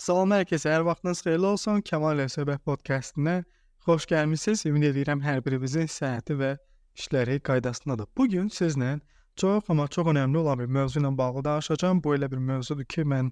Salam 0.00 0.32
hər 0.32 0.46
kəsə, 0.48 0.70
hər 0.72 0.84
vaxtınız 0.86 1.18
xeyirli 1.26 1.44
olsun. 1.44 1.82
Kamal 1.84 2.16
ilə 2.16 2.30
söhbət 2.32 2.62
podkastına 2.64 3.34
xoş 3.84 4.06
gəlmisiniz. 4.08 4.62
Ümid 4.70 4.86
edirəm 4.94 5.20
hər 5.20 5.42
birimizin 5.44 5.90
səhhəti 5.92 6.38
və 6.40 6.54
işləri 6.96 7.36
qaydasındadır. 7.44 8.08
Bu 8.16 8.24
gün 8.32 8.48
sizlə 8.48 8.94
çox 9.36 9.68
amma 9.68 9.88
çox 9.92 10.08
önəmli 10.14 10.40
olan 10.40 10.62
bir 10.62 10.72
mövzu 10.78 11.02
ilə 11.02 11.12
bağlı 11.18 11.44
danışacağam. 11.50 12.00
Bu 12.00 12.16
elə 12.16 12.30
bir 12.32 12.40
mövzudur 12.40 12.88
ki, 12.88 13.04
mən 13.12 13.28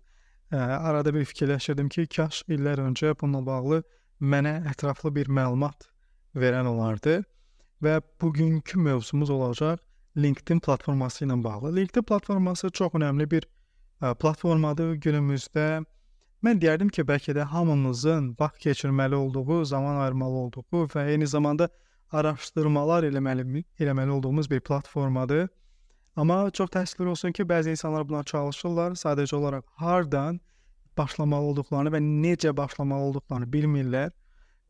ə, 0.53 0.61
arada 0.61 1.17
bir 1.17 1.25
fikirləşirdim 1.33 1.89
ki, 1.89 2.07
kaş 2.19 2.45
illər 2.53 2.85
öncə 2.85 3.17
bununla 3.17 3.47
bağlı 3.49 3.83
mənə 4.21 4.59
ətraflı 4.69 5.17
bir 5.17 5.33
məlumat 5.41 5.89
verən 6.37 6.69
olardı. 6.69 7.23
Və 7.81 8.03
bugünkü 8.21 8.85
mövzumuz 8.91 9.31
olacaq 9.33 9.81
LinkedIn 10.21 10.61
platforması 10.61 11.25
ilə 11.25 11.45
bağlı. 11.45 11.79
LinkedIn 11.81 12.13
platforması 12.13 12.69
çox 12.69 13.01
önəmli 13.01 13.31
bir 13.31 13.49
ə, 14.03 14.13
platformadır 14.21 14.99
günümüzdə 15.01 15.87
Mən 16.47 16.61
deyərdim 16.63 16.91
ki, 16.95 17.03
bəlkə 17.03 17.35
də 17.35 17.45
hamımızın 17.51 18.37
vaxt 18.39 18.61
keçirməli 18.63 19.15
olduğu, 19.15 19.65
zaman 19.65 19.97
ayırmalı 20.05 20.37
olduğu 20.45 20.85
və 20.95 21.09
eyni 21.11 21.27
zamanda 21.27 21.69
araşdırmalar 22.13 23.03
eləməli 23.09 23.65
eləməli 23.79 24.11
olduğumuz 24.11 24.51
bir 24.51 24.61
platformadır. 24.61 25.49
Amma 26.17 26.51
çox 26.51 26.71
təəssüflər 26.71 27.11
olsun 27.15 27.33
ki, 27.33 27.43
bəzi 27.43 27.75
insanlar 27.75 28.07
buna 28.09 28.23
çalışırlar, 28.23 28.95
sadəcə 29.03 29.35
olaraq 29.37 29.67
hardan 29.83 30.41
başlamalı 30.99 31.51
olduqlarını 31.53 31.95
və 31.95 32.01
necə 32.07 32.57
başlamalı 32.57 33.11
olduqlarını 33.11 33.51
bilmirlər. 33.53 34.15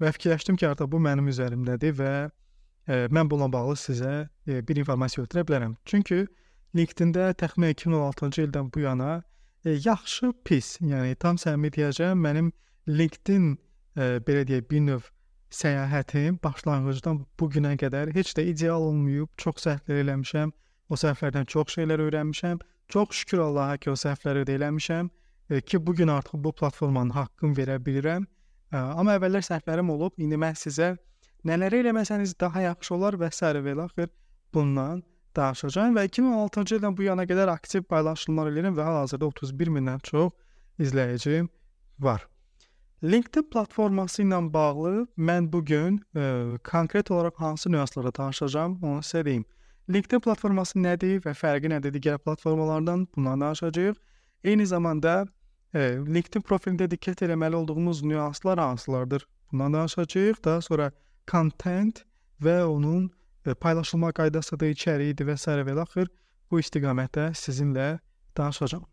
Və 0.01 0.12
fikirləşdim 0.16 0.57
ki, 0.57 0.69
artıq 0.69 0.88
bu 0.93 1.01
mənim 1.05 1.29
üzərimdədir 1.29 1.95
və 2.01 2.12
e, 2.88 3.07
mən 3.12 3.30
bununla 3.30 3.52
bağlı 3.52 3.77
sizə 3.77 4.12
e, 4.46 4.60
bir 4.69 4.80
informasiya 4.80 5.27
ötürə 5.27 5.45
bilərəm. 5.48 5.77
Çünki 5.85 6.27
LinkedIn-də 6.77 7.32
təxminən 7.41 7.77
2016-cı 7.77 8.48
ildən 8.48 8.73
bu 8.74 8.85
yana 8.85 9.23
yaxşı, 9.65 10.33
pis, 10.45 10.79
yəni 10.80 11.17
tam 11.21 11.37
səmimi 11.37 11.71
deyəcəm, 11.75 12.21
mənim 12.23 12.53
LinkedIn 12.89 13.49
e, 13.97 14.19
belə 14.27 14.45
deyək, 14.49 14.69
bir 14.71 14.85
növ 14.87 15.09
səyahətim 15.51 16.38
başlanğıcdan 16.45 17.23
bu 17.41 17.49
günə 17.51 17.74
qədər 17.80 18.13
heç 18.15 18.35
də 18.37 18.45
ideal 18.52 18.85
olmayıb. 18.91 19.29
Çox 19.37 19.65
səhvlər 19.66 20.02
eləmişəm. 20.05 20.52
O 20.88 20.97
səhvlərdən 20.97 21.49
çox 21.49 21.77
şeylər 21.77 22.02
öyrənmişəm. 22.07 22.60
Çox 22.88 23.09
şükür 23.21 23.45
Allaha 23.49 23.77
ki, 23.77 23.91
o 23.91 23.97
səhvləri 23.97 24.47
də 24.49 24.57
eləmişəm 24.60 25.10
e, 25.51 25.60
ki, 25.60 25.87
bu 25.87 25.95
gün 25.95 26.09
artıq 26.09 26.45
bu 26.45 26.52
platformanın 26.52 27.10
haqqını 27.16 27.57
verə 27.57 27.79
bilirəm. 27.85 28.25
E, 28.73 28.77
amma 28.77 29.19
əvvəllər 29.19 29.45
səhvlərim 29.45 29.91
olub. 29.93 30.16
İndi 30.16 30.38
mən 30.41 30.57
sizə 30.57 30.95
nələri 31.49 31.82
eləməsəniz 31.85 32.37
daha 32.41 32.69
yaxşı 32.69 32.95
olar 32.95 33.19
və 33.21 33.32
s. 33.32 33.45
və 33.45 33.77
axır 33.85 34.10
bundan 34.54 35.02
danışacağam 35.37 35.96
və 35.96 36.07
2016-cı 36.09 36.79
ildən 36.79 36.96
bu 36.96 37.07
yana 37.07 37.26
qədər 37.29 37.51
aktiv 37.52 37.84
paylaşımlar 37.88 38.52
edirəm 38.52 38.76
və 38.79 38.87
hal-hazırda 38.87 39.29
31 39.29 39.70
mindən 39.76 40.02
çox 40.02 40.32
izləyicim 40.79 41.48
var. 41.98 42.26
LinkedIn 43.04 43.46
platforması 43.52 44.23
ilə 44.24 44.40
bağlı 44.52 45.07
mən 45.16 45.52
bu 45.52 45.65
gün 45.65 46.01
e, 46.16 46.59
konkret 46.65 47.10
olaraq 47.10 47.37
hansı 47.37 47.73
nüanslara 47.73 48.10
danışacağam, 48.15 48.79
onu 48.82 48.98
sizə 49.07 49.24
deyim. 49.24 49.45
LinkedIn 49.90 50.20
platforması 50.20 50.79
nədir 50.79 51.20
və 51.24 51.32
fərqi 51.32 51.70
nədir 51.70 51.95
digər 51.95 52.18
platformalardan? 52.18 53.07
Bundan 53.16 53.40
danışacağıq. 53.40 53.95
Eyni 54.45 54.66
zamanda 54.66 55.26
e, 55.74 55.80
LinkedIn 56.15 56.42
profilində 56.42 56.90
diqqət 56.90 57.23
etməli 57.29 57.54
olduğumuz 57.54 58.02
nüanslar 58.02 58.59
hansılardır? 58.59 59.26
Bundan 59.52 59.73
danışacağıq. 59.73 60.45
Daha 60.45 60.60
sonra 60.60 60.90
content 61.30 62.02
və 62.42 62.65
onun 62.65 63.10
paylaşılma 63.54 64.12
qaydasıdır, 64.12 64.75
içəriyidir 64.75 65.28
və 65.31 65.37
s. 65.37 65.50
və 65.50 65.81
axır 65.82 66.09
bu 66.50 66.60
istiqamətdə 66.60 67.31
sizinlə 67.34 67.99
danışacağam. 68.37 68.84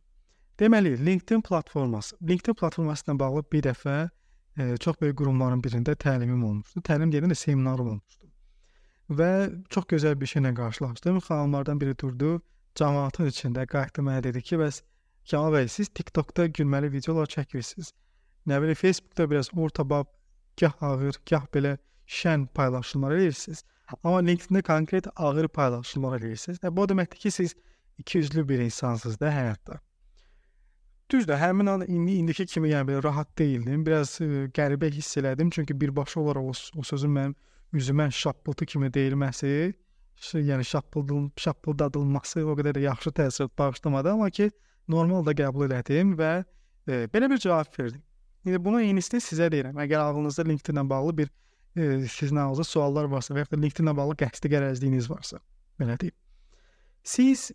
Deməli, 0.59 0.95
LinkedIn 1.05 1.41
platforması. 1.41 2.17
LinkedIn 2.21 2.55
platforması 2.55 3.05
ilə 3.05 3.19
bağlı 3.19 3.43
bir 3.51 3.63
dəfə 3.67 3.95
e, 4.57 4.77
çox 4.77 5.01
böyük 5.01 5.17
qurumların 5.17 5.61
birində 5.61 5.95
təlimim 5.95 6.43
olmuşdu. 6.43 6.81
Təlim 6.81 7.11
deyəndə 7.11 7.35
seminarım 7.35 7.89
olmuşdu. 7.95 8.31
Və 9.09 9.31
çox 9.69 9.85
gözəl 9.91 10.19
bir 10.21 10.31
şeylə 10.31 10.55
qarşılaşdım. 10.55 11.19
Xanımlardan 11.27 11.81
biri 11.81 11.97
durdu, 11.97 12.41
cəmaatın 12.75 13.31
içində 13.31 13.67
qayıtdı 13.67 14.05
mənə 14.07 14.23
dedi 14.23 14.41
ki, 14.41 14.57
bəs 14.63 14.81
Kamal 15.25 15.55
bəy, 15.55 15.65
siz 15.73 15.89
TikTokda 15.89 16.45
gülməli 16.53 16.91
videolar 16.93 17.29
çəkirsiniz. 17.33 17.87
Nə 18.45 18.59
bilim, 18.61 18.77
Facebookda 18.77 19.25
biraz 19.29 19.47
orta 19.57 19.81
bab, 19.89 20.11
gah 20.61 20.75
ağır, 20.85 21.17
gah 21.29 21.47
belə 21.55 21.71
şən 22.05 22.45
paylaşımlar 22.53 23.15
edirsiniz. 23.17 23.63
Amma 24.03 24.19
LinkedIn-də 24.19 24.61
konkret 24.61 25.07
ağır 25.15 25.47
paylaşımlar 25.47 26.19
edirsiniz. 26.19 26.59
Və 26.63 26.71
bu 26.75 26.85
o 26.85 26.89
deməkdir 26.89 27.21
ki, 27.21 27.31
siz 27.31 27.55
ikiyüzlü 28.01 28.47
bir 28.49 28.59
insansınız 28.59 29.19
da 29.19 29.29
həyatda. 29.31 29.79
Düzdür, 31.11 31.37
həmin 31.37 31.69
an 31.69 31.81
indi 31.87 32.15
indiki 32.17 32.45
kimi 32.49 32.71
yəni 32.71 32.89
belə 32.89 33.03
rahat 33.03 33.29
deyildim. 33.37 33.85
Biraz 33.85 34.15
ə, 34.17 34.25
e, 34.25 34.45
qəribə 34.57 34.89
hiss 34.93 35.17
elədim, 35.21 35.51
çünki 35.53 35.77
birbaşa 35.81 36.19
olaraq 36.19 36.49
o, 36.49 36.53
o 36.81 36.83
sözün 36.83 37.13
mənim 37.13 37.35
üzümə 37.77 38.09
şappıltı 38.11 38.65
kimi 38.65 38.89
deyilməsi, 38.93 39.51
yəni 40.33 40.65
şappıldıl, 40.65 41.29
şappıldadılması 41.37 42.41
o 42.41 42.57
qədər 42.57 42.79
də 42.79 42.87
yaxşı 42.87 43.13
təsir 43.21 43.49
bağışlamadı, 43.57 44.11
amma 44.15 44.29
ki, 44.29 44.49
normal 44.87 45.25
da 45.25 45.37
qəbul 45.37 45.69
elədim 45.69 46.17
və 46.17 46.31
e, 46.89 47.05
belə 47.13 47.29
bir 47.29 47.37
cavab 47.37 47.79
verdim. 47.79 48.01
İndi 48.45 48.63
bunu 48.65 48.81
eynisini 48.81 49.21
sizə 49.21 49.51
deyirəm. 49.53 49.77
Əgər 49.85 50.01
ağlınızda 50.07 50.45
LinkedIn-lə 50.49 50.89
bağlı 50.89 51.17
bir 51.17 51.29
e, 51.75 52.07
sizin 52.07 52.35
ağzınızda 52.35 52.63
suallar 52.63 53.09
varsa 53.11 53.33
və 53.35 53.43
ya 53.43 53.49
da 53.51 53.59
LinkedIn-ə 53.61 53.95
bağlı 53.97 54.15
qəsdi 54.21 54.51
qərəzliyiniz 54.53 55.09
varsa, 55.09 55.39
belə 55.79 55.97
deyim. 56.01 56.15
Siz 57.03 57.51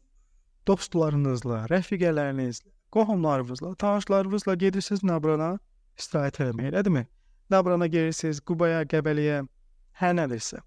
dostlarınızla, 0.67 1.65
rəfiqələrinizlə, 1.73 2.71
qohumlarınızla, 2.95 3.75
tanışlarınızla 3.75 4.55
gedirsiniz 4.65 5.05
Nabrana 5.05 5.57
istirahət 5.99 6.43
etməyə, 6.47 6.75
elədirmi? 6.75 7.07
Nabrana 7.51 7.87
gedirsiniz, 7.91 8.41
Qubaya, 8.47 8.85
Qəbəliyə, 8.87 9.43
hər 10.03 10.15
nədirsə. 10.19 10.63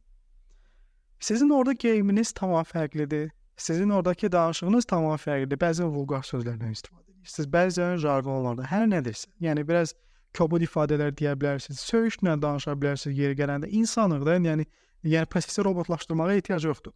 Sizin 1.24 1.54
orada 1.56 1.74
geyiminiz 1.80 2.34
tamam 2.36 2.66
fərqlidir. 2.68 3.30
Sizin 3.56 3.90
oradakı 3.90 4.32
danışığınız 4.32 4.86
tamam 4.86 5.16
fərqlidir. 5.16 5.60
Bəzən 5.62 5.94
vulqar 5.94 6.26
sözlərdən 6.28 6.74
istifadə 6.76 7.04
edirsiniz, 7.24 7.48
bəzən 7.54 7.98
jargonlardan, 8.04 8.68
hər 8.68 8.88
nədirsə. 8.92 9.32
Yəni 9.42 9.64
biraz 9.68 9.94
kobud 10.38 10.66
ifadələr 10.66 11.14
deyə 11.18 11.36
bilərsiniz, 11.40 11.80
söyüşlə 11.92 12.36
danışa 12.42 12.74
bilərsiniz 12.80 13.18
yeri 13.18 13.38
gələndə. 13.38 13.70
İnsanlıqda, 13.70 14.38
yəni 14.50 14.66
yəni 15.04 15.30
prosesi 15.30 15.64
robotlaşdırmağa 15.64 16.34
ehtiyac 16.34 16.66
yoxdur. 16.66 16.94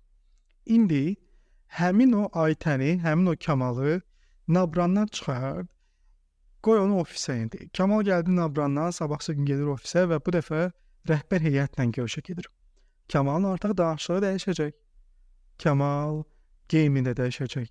İndi 0.66 1.16
həmin 1.80 2.14
o 2.16 2.28
Aytəni, 2.34 2.98
həmin 3.04 3.34
o 3.34 3.36
Kamalı 3.46 4.02
Nabrandan 4.48 5.08
çıxar, 5.12 5.66
qoy 6.64 6.80
onu 6.80 7.02
ofisə 7.04 7.36
indi. 7.42 7.70
Kamal 7.78 8.04
gəldi 8.08 8.36
Nabrandan, 8.36 8.92
sabahsı 8.92 9.34
gün 9.34 9.46
gedir 9.46 9.68
ofisə 9.72 10.06
və 10.12 10.20
bu 10.24 10.34
dəfə 10.36 10.70
rəhbər 11.10 11.44
heyətlə 11.44 11.90
görüşə 11.98 12.24
gedir. 12.24 12.48
Kamalın 13.12 13.54
artıq 13.54 13.78
danışığı 13.78 14.22
dəyişəcək. 14.24 14.72
Kamal 15.64 16.24
geyimində 16.70 17.14
dəyişəcək. 17.20 17.68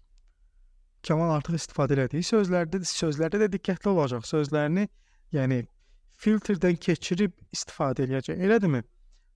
Kamal 1.08 1.34
artıq 1.36 1.58
istifadə 1.58 1.96
elədiyi 1.96 2.24
sözlərdə 2.24 2.80
sözlərdə 2.88 3.42
də 3.44 3.50
diqqətli 3.56 3.92
olacaq. 3.92 4.24
Sözlərini 4.26 4.88
yəni 5.32 5.64
filtrdən 6.20 6.78
keçirib 6.80 7.34
istifadə 7.52 8.06
eləyəcək. 8.06 8.38
Elədirmi? 8.46 8.82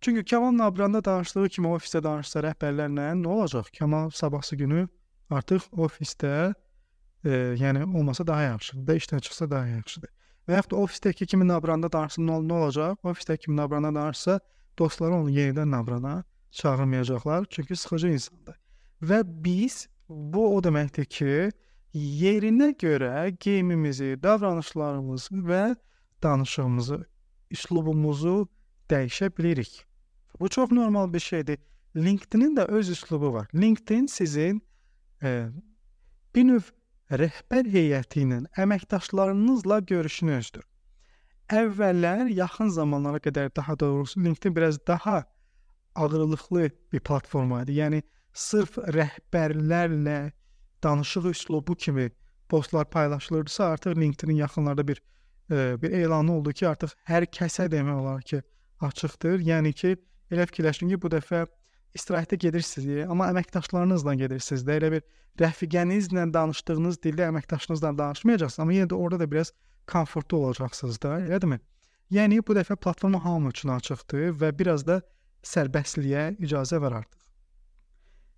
Çünki 0.00 0.24
Kamal 0.24 0.52
Nabranda 0.56 1.04
danışdığı 1.04 1.48
kimi 1.56 1.68
ofisdə 1.68 2.00
danışsa 2.02 2.40
rəhbərlərlə 2.46 3.10
nə 3.20 3.28
olacaq? 3.28 3.68
Kamal 3.78 4.10
sabahsı 4.10 4.56
günü 4.56 4.86
artıq 5.30 5.66
ofisdə 5.76 6.54
e, 7.24 7.30
yəni 7.60 7.84
olmasa 7.84 8.26
daha 8.26 8.42
yaxşıdır. 8.42 8.86
Da 8.86 8.96
işdən 8.96 9.20
çıxsa 9.20 9.50
daha 9.50 9.66
yaxşıdır. 9.66 10.10
Və 10.48 10.56
yaxud 10.56 10.72
ofisdəki 10.78 11.26
kimi 11.26 11.48
Nabranda 11.48 11.92
danışsa 11.92 12.22
nə, 12.22 12.38
nə 12.46 12.56
olacaq? 12.62 12.96
Ofisdəki 13.04 13.44
kimi 13.44 13.56
Nabranda 13.56 13.92
danışsa 13.94 14.40
dostları 14.78 15.14
onu 15.14 15.30
yenidən 15.30 15.70
Nabrana 15.70 16.24
çağırmayacaqlar, 16.50 17.44
çünki 17.50 17.76
sıxıcı 17.76 18.08
insandır. 18.08 18.56
Və 19.02 19.20
biz 19.44 19.88
bu 20.08 20.56
o 20.56 20.62
deməkdir 20.62 21.04
ki, 21.04 21.50
yerinə 21.94 22.70
görə 22.78 23.30
geyimimizi, 23.40 24.16
davranışlarımızı 24.22 25.42
və 25.50 25.76
danışığımızı, 26.22 27.04
üslubumuzu 27.50 28.48
dəyişə 28.91 29.30
bilirik. 29.36 29.86
Bu 30.41 30.48
çox 30.48 30.70
normal 30.70 31.12
bir 31.12 31.20
şeydir. 31.20 31.59
LinkedIn-in 31.97 32.56
də 32.56 32.66
öz 32.66 32.91
üslubu 32.91 33.32
var. 33.32 33.48
LinkedIn 33.54 34.06
sizin 34.06 34.62
e, 35.22 35.48
bir 36.34 36.44
növ 36.44 36.70
rəhbər 37.10 37.66
heyəti 37.66 38.22
ilə, 38.22 38.44
əməkdaşlarınızla 38.62 39.80
görüşünüzdür. 39.91 40.62
Əvvəllər, 41.50 42.28
yaxın 42.30 42.68
zamanlara 42.70 43.18
qədər 43.18 43.50
daha 43.56 43.78
doğrusu 43.78 44.20
LinkedIn 44.24 44.56
biraz 44.56 44.78
daha 44.86 45.24
ağırlıqlı 45.94 46.70
bir 46.92 47.00
platforma 47.00 47.62
idi. 47.62 47.80
Yəni 47.82 48.03
sırf 48.32 48.78
rəhbərlərlə 48.78 50.30
danışıq 50.82 51.30
üslubu 51.30 51.74
kimi 51.74 52.10
postlar 52.48 52.91
paylaşılırdısa, 52.91 53.65
artıq 53.65 53.97
LinkedIn 53.97 54.34
yaxınlarda 54.34 54.88
bir 54.88 55.03
e, 55.50 55.82
bir 55.82 55.91
elanı 55.91 56.32
oldu 56.32 56.53
ki, 56.53 56.68
artıq 56.68 56.94
hər 57.09 57.27
kəsə 57.27 57.71
demək 57.71 58.00
olar 58.03 58.22
ki, 58.22 58.42
açıqdır. 58.80 59.41
Yəni 59.41 59.72
ki, 59.72 59.97
elə 60.30 60.47
fikirləşin 60.50 60.92
ki, 60.92 61.00
bu 61.03 61.10
dəfə 61.12 61.47
istirahətə 61.97 62.38
gedirsiniz, 62.38 63.09
amma 63.10 63.30
əməkdaşlarınızla 63.34 64.15
gedirsiniz 64.22 64.65
də, 64.66 64.78
elə 64.80 64.92
bir 64.94 65.03
rəfiqənizlə 65.42 66.28
danışdığınız 66.34 67.00
dildə 67.04 67.28
əməkdaşınızla 67.30 67.97
danışmayacaqsınız, 67.98 68.62
amma 68.62 68.77
yenə 68.78 68.91
də 68.92 68.98
orada 68.98 69.24
da 69.24 69.30
biraz 69.30 69.53
komfortlu 69.91 70.38
olacaqsınız 70.44 71.03
da, 71.03 71.18
elədirmi? 71.27 71.60
Yəni 72.10 72.41
bu 72.47 72.54
dəfə 72.59 72.77
platforma 72.77 73.24
hamı 73.24 73.50
üçün 73.54 73.74
açıqdır 73.74 74.34
və 74.38 74.50
biraz 74.59 74.86
da 74.86 75.00
sərbəstliyə 75.47 76.36
icazə 76.42 76.80
var 76.82 77.00
artıq. 77.03 77.18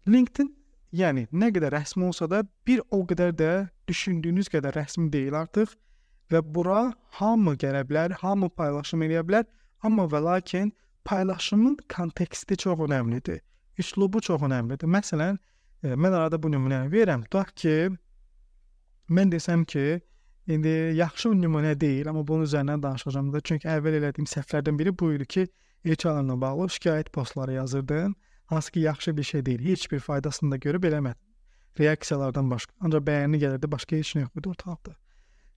LinkedIn 0.08 0.50
yəni 0.92 1.26
nə 1.32 1.48
qədər 1.54 1.72
rəsmi 1.72 2.06
olsa 2.10 2.28
da 2.30 2.42
bir 2.66 2.82
o 2.90 3.02
qədər 3.08 3.32
də 3.36 3.52
düşündüyünüz 3.88 4.50
qədər 4.52 4.76
rəsmi 4.76 5.08
deyil 5.12 5.38
artıq 5.40 5.72
və 6.32 6.42
bura 6.54 6.92
hamı 7.18 7.56
gələ 7.60 7.82
bilər, 7.88 8.16
hamı 8.20 8.48
paylaşım 8.56 9.04
edə 9.08 9.24
bilər, 9.26 9.48
amma 9.82 10.06
və 10.08 10.22
lakin 10.24 10.72
paylaşımın 11.08 11.78
konteksti 11.94 12.56
çox 12.64 12.84
əhəmilidir. 12.86 13.40
Üslubu 13.78 14.20
çox 14.20 14.44
əhəmilidir. 14.46 14.88
Məsələn, 14.96 15.38
e, 15.82 15.94
mən 15.96 16.16
arada 16.16 16.40
bu 16.42 16.52
nümunəni 16.52 16.92
verirəm. 16.92 17.26
Tutaq 17.26 17.52
ki, 17.62 17.76
mən 19.10 19.32
desəm 19.32 19.64
ki, 19.68 20.00
indi 20.46 20.74
yaxşı 20.98 21.32
nümunə 21.38 21.74
deyil, 21.80 22.08
amma 22.08 22.26
bunun 22.26 22.46
üzərindən 22.48 22.82
danışacağam 22.82 23.32
da. 23.34 23.40
Çünki 23.40 23.68
əvvəl 23.68 23.98
elədiyim 24.00 24.28
səhvlərdən 24.28 24.78
biri 24.78 24.94
bu 24.98 25.12
idi 25.16 25.28
ki, 25.36 25.46
HR-la 25.84 26.40
bağlı 26.40 26.68
şikayət 26.76 27.10
postları 27.12 27.58
yazırdım. 27.58 28.14
Hansı 28.46 28.72
ki, 28.72 28.80
yaxşı 28.80 29.16
bir 29.16 29.22
şey 29.22 29.46
deyil. 29.46 29.64
Heç 29.68 29.92
bir 29.92 30.00
faydasını 30.00 30.50
da 30.50 30.56
görüb 30.56 30.84
eləmədim. 30.84 31.20
Reaksiyalardan 31.78 32.50
başqa. 32.50 32.74
Ancaq 32.80 33.04
bəyəni 33.06 33.40
gəlirdi, 33.40 33.70
başqa 33.72 33.96
heç 33.96 34.14
nə 34.16 34.26
yox 34.26 34.36
idi 34.40 34.48
ortalıqda. 34.48 34.94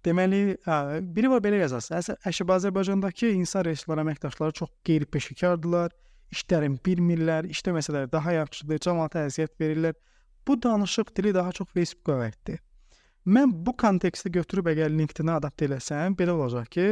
Deməli, 0.06 0.42
hə, 0.66 0.78
biri 1.16 1.30
var 1.32 1.42
belə 1.44 1.60
yazası. 1.64 1.98
Əşəb 2.30 2.54
Azərbaycandakı 2.56 3.32
insan 3.34 3.66
resursları 3.66 4.06
əməkdaşları 4.06 4.56
çox 4.62 4.72
qeyri-peşəkardırlar. 4.88 5.96
İşlərin 6.36 6.78
bilmirlər, 6.86 7.50
işləməsələr 7.52 8.12
daha 8.12 8.34
yaxşıdır, 8.40 8.80
cəmaata 8.86 9.26
əziyyət 9.30 9.58
verirlər. 9.62 9.98
Bu 10.48 10.62
danışıq 10.62 11.12
dili 11.18 11.34
daha 11.34 11.52
çox 11.52 11.68
Facebooka 11.74 12.20
aiddir. 12.22 12.62
Mən 13.26 13.52
bu 13.66 13.74
konteksti 13.78 14.30
götürüb 14.30 14.70
əgər 14.70 14.92
LinkedIn-ə 14.94 15.40
adaptə 15.40 15.66
eləsəm, 15.70 16.14
belə 16.18 16.36
olacaq 16.38 16.70
ki, 16.76 16.88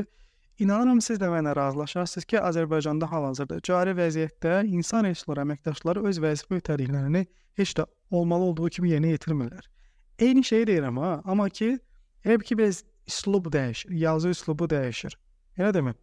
inanıram 0.60 1.02
siz 1.02 1.20
də 1.22 1.30
mənimlə 1.32 1.56
razılaşarsınız 1.56 2.26
ki, 2.26 2.38
Azərbaycanda 2.40 3.08
hal-hazırda 3.10 3.60
cari 3.64 3.96
vəziyyətdə 3.98 4.66
insan 4.68 5.08
resursları 5.08 5.46
əməkdaşları 5.48 6.04
öz 6.10 6.20
vəzifə 6.24 6.60
ötəriliklərini 6.62 7.26
heç 7.60 7.76
də 7.80 7.86
olmalı 8.12 8.52
olduğu 8.52 8.70
kimi 8.78 8.94
yerinə 8.94 9.14
yetirmirlər. 9.16 9.68
Eyni 10.20 10.44
şeyi 10.44 10.68
deyirəm 10.70 11.00
ha, 11.02 11.14
amma 11.26 11.50
ki, 11.50 11.78
elə 12.26 12.40
ki 12.44 12.58
biraz 12.58 12.84
üslub 13.08 13.50
dəyişir, 13.54 13.94
yazı 14.06 14.34
üslubu 14.36 14.70
dəyişir. 14.70 15.16
Elə 15.58 15.74
demə. 15.76 15.94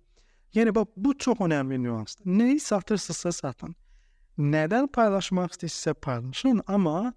Yəni 0.55 0.75
bax 0.75 0.91
bu 0.97 1.15
çox 1.19 1.39
önəmli 1.47 1.79
nüansdır. 1.83 2.27
Nəyi 2.27 2.59
satırsınızsa 2.61 3.33
satın. 3.33 3.77
Nədən 4.39 4.89
paylaşmaq 4.91 5.55
istəyirsinizsə 5.55 5.95
paylaşın, 5.95 6.63
amma 6.67 7.13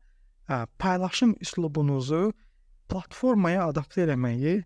hə, 0.49 0.65
paylaşım 0.79 1.35
üslubunuzu 1.41 2.31
platformaya 2.89 3.67
adaptə 3.71 4.05
eləməyi 4.05 4.61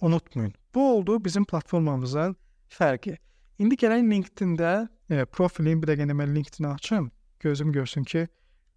unutmayın. 0.00 0.52
Bu 0.74 0.92
oldu 0.92 1.24
bizim 1.24 1.44
platformamızın 1.44 2.36
fərqi. 2.70 3.16
İndi 3.58 3.74
gələk 3.74 4.04
LinkedIn-də 4.10 4.72
e, 5.10 5.24
profilim, 5.24 5.82
bir 5.82 5.90
dəqiqə 5.90 6.14
mən 6.14 6.34
LinkedIn-i 6.34 6.68
açım, 6.68 7.10
gözüm 7.40 7.72
görsün 7.72 8.04
ki, 8.04 8.28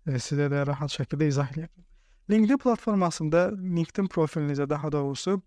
e, 0.08 0.12
sizə 0.12 0.48
də 0.52 0.66
rahat 0.68 0.94
şəkildə 0.94 1.28
izah 1.28 1.52
edə 1.52 1.68
bilim. 1.68 1.86
LinkedIn 2.32 2.58
platformasında 2.58 3.52
LinkedIn 3.52 4.08
profilinizə 4.08 4.70
daha 4.70 4.92
doğrusu 4.92 5.42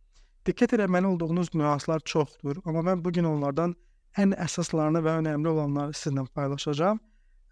diqqət 0.47 0.77
etməli 0.77 1.07
olduğunuz 1.07 1.55
nüanslar 1.55 2.01
çoxdur, 2.05 2.61
amma 2.65 2.85
mən 2.91 3.05
bu 3.05 3.13
gün 3.13 3.25
onlardan 3.25 3.75
ən 4.21 4.37
əsaslarını 4.47 5.03
və 5.03 5.19
önəmli 5.23 5.49
olanları 5.49 5.97
sizinlə 5.97 6.27
paylaşacağam. 6.35 7.01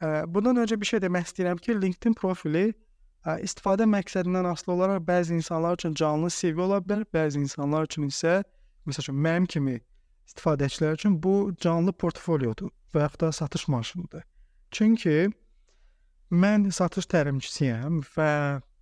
E, 0.03 0.07
bundan 0.27 0.63
öncə 0.63 0.81
bir 0.81 0.87
şey 0.87 1.03
demək 1.03 1.31
istəyirəm 1.31 1.59
ki, 1.59 1.81
LinkedIn 1.81 2.15
profili 2.15 2.75
istifadə 3.23 3.87
məqsədindən 3.87 4.49
asılı 4.51 4.75
olaraq 4.75 5.05
bəzi 5.07 5.37
insanlar 5.39 5.79
üçün 5.79 5.95
canlı 5.95 6.31
CV 6.31 6.65
ola 6.65 6.81
bilər, 6.83 7.05
bəzi 7.15 7.39
insanlar 7.39 7.87
üçün 7.87 8.09
isə 8.09 8.41
məsəl 8.87 9.07
üçün 9.07 9.21
mənim 9.27 9.47
kimi 9.47 9.77
istifadəçilər 10.27 10.99
üçün 10.99 11.21
bu 11.23 11.53
canlı 11.63 11.93
portfoliodur 11.93 12.73
və 12.95 13.05
yaxud 13.07 13.21
da 13.21 13.33
satış 13.33 13.69
maşınıdır. 13.69 14.25
Çünki 14.71 15.31
mən 16.33 16.71
satış 16.73 17.07
təlimçisiyəm 17.13 18.03
və 18.17 18.33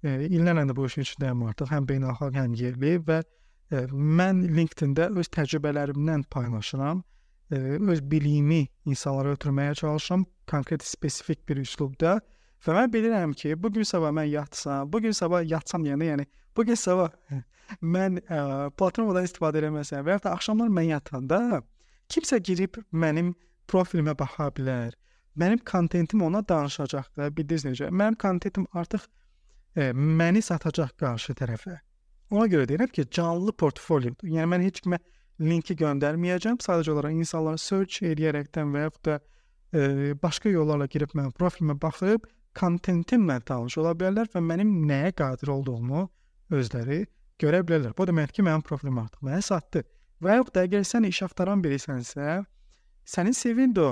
e, 0.04 0.16
illərlə 0.30 0.64
də 0.70 0.76
bu 0.76 0.86
işin 0.88 1.04
içindəyəm 1.04 1.44
artıq, 1.50 1.70
həm 1.74 1.88
beynəlxalq, 1.90 2.40
həm 2.40 2.56
yerli 2.56 2.96
və 3.06 3.20
e, 3.20 3.84
mən 3.92 4.44
LinkedIn-də 4.56 5.10
öz 5.20 5.32
təcrübələrimdən 5.36 6.24
paylaşıram. 6.30 7.02
E, 7.50 7.56
öz 7.92 8.02
biliyimi 8.10 8.66
insanlara 8.86 9.34
ötürməyə 9.36 9.74
çalışıram 9.82 10.24
konkret 10.50 10.86
spesifik 10.86 11.48
bir 11.48 11.56
üslubda 11.66 12.20
Və 12.66 12.76
mən 12.76 12.90
bilirəm 12.92 13.32
ki, 13.32 13.54
bu 13.56 13.70
gün 13.72 13.86
sabah 13.88 14.12
mən 14.12 14.28
yatsam, 14.28 14.88
bu 14.92 15.00
gün 15.00 15.14
sabah 15.16 15.44
yatsam 15.48 15.84
yəni, 15.88 16.10
yəni 16.10 16.26
bu 16.56 16.64
gün 16.68 16.76
sabah 16.76 17.12
mən 17.94 18.18
ə, 18.20 18.40
platformadan 18.76 19.24
istifadə 19.24 19.62
etməsəm 19.64 20.04
və 20.04 20.18
ya 20.18 20.22
da 20.26 20.34
axşamlar 20.36 20.72
mən 20.76 20.90
yatanda 20.90 21.62
kimsə 22.12 22.40
girib 22.44 22.76
mənim 22.92 23.32
profilimə 23.70 24.12
baxa 24.18 24.50
bilər. 24.56 24.96
Mənim 25.40 25.62
kontentim 25.64 26.22
ona 26.26 26.42
danışacaq 26.44 27.06
da, 27.16 27.30
bildiniz 27.32 27.64
necə? 27.64 27.88
Mənim 27.88 28.18
kontentim 28.20 28.66
artıq 28.76 29.06
ə, 29.06 29.92
məni 29.94 30.42
satacaq 30.44 30.92
qarşı 31.00 31.36
tərəfə. 31.38 31.78
Ona 32.34 32.44
görə 32.50 32.66
deyirəm 32.68 32.90
ki, 32.92 33.06
canlı 33.14 33.54
portfoliodur. 33.56 34.28
Yəni 34.28 34.50
mən 34.50 34.66
heç 34.66 34.82
kimə 34.84 34.98
linki 35.40 35.78
göndərməyəcəm. 35.80 36.60
Sadəcə 36.60 36.92
olaraq 36.92 37.16
insanlar 37.16 37.56
search 37.62 38.02
edərəkdən 38.10 38.74
və 38.74 38.84
ya 38.84 38.92
da 39.06 39.16
ə, 39.16 40.12
başqa 40.20 40.52
yollarla 40.52 40.90
girib 40.92 41.16
mənim 41.16 41.32
profilimə 41.38 41.78
baxıb 41.80 42.28
kontentimlə 42.56 43.40
tanış 43.46 43.78
ola 43.80 43.94
bilərlər 43.94 44.30
və 44.34 44.42
mənim 44.42 44.70
nəyə 44.88 45.12
qadir 45.16 45.52
olduğumu 45.54 46.06
özləri 46.56 47.04
görə 47.40 47.62
bilərlər. 47.66 47.94
Bu 47.96 48.06
deməkdir 48.08 48.40
ki, 48.40 48.44
mənim 48.46 48.64
profilim 48.66 48.98
artıq 49.02 49.24
mənə 49.26 49.40
satdı. 49.44 49.84
Və 50.20 50.36
yaxud 50.36 50.54
da 50.56 50.64
əgər 50.66 50.84
sən 50.84 51.06
iş 51.08 51.22
axtaran 51.24 51.62
birisənsə, 51.64 52.42
sənin 53.08 53.36
CV-ndə. 53.36 53.90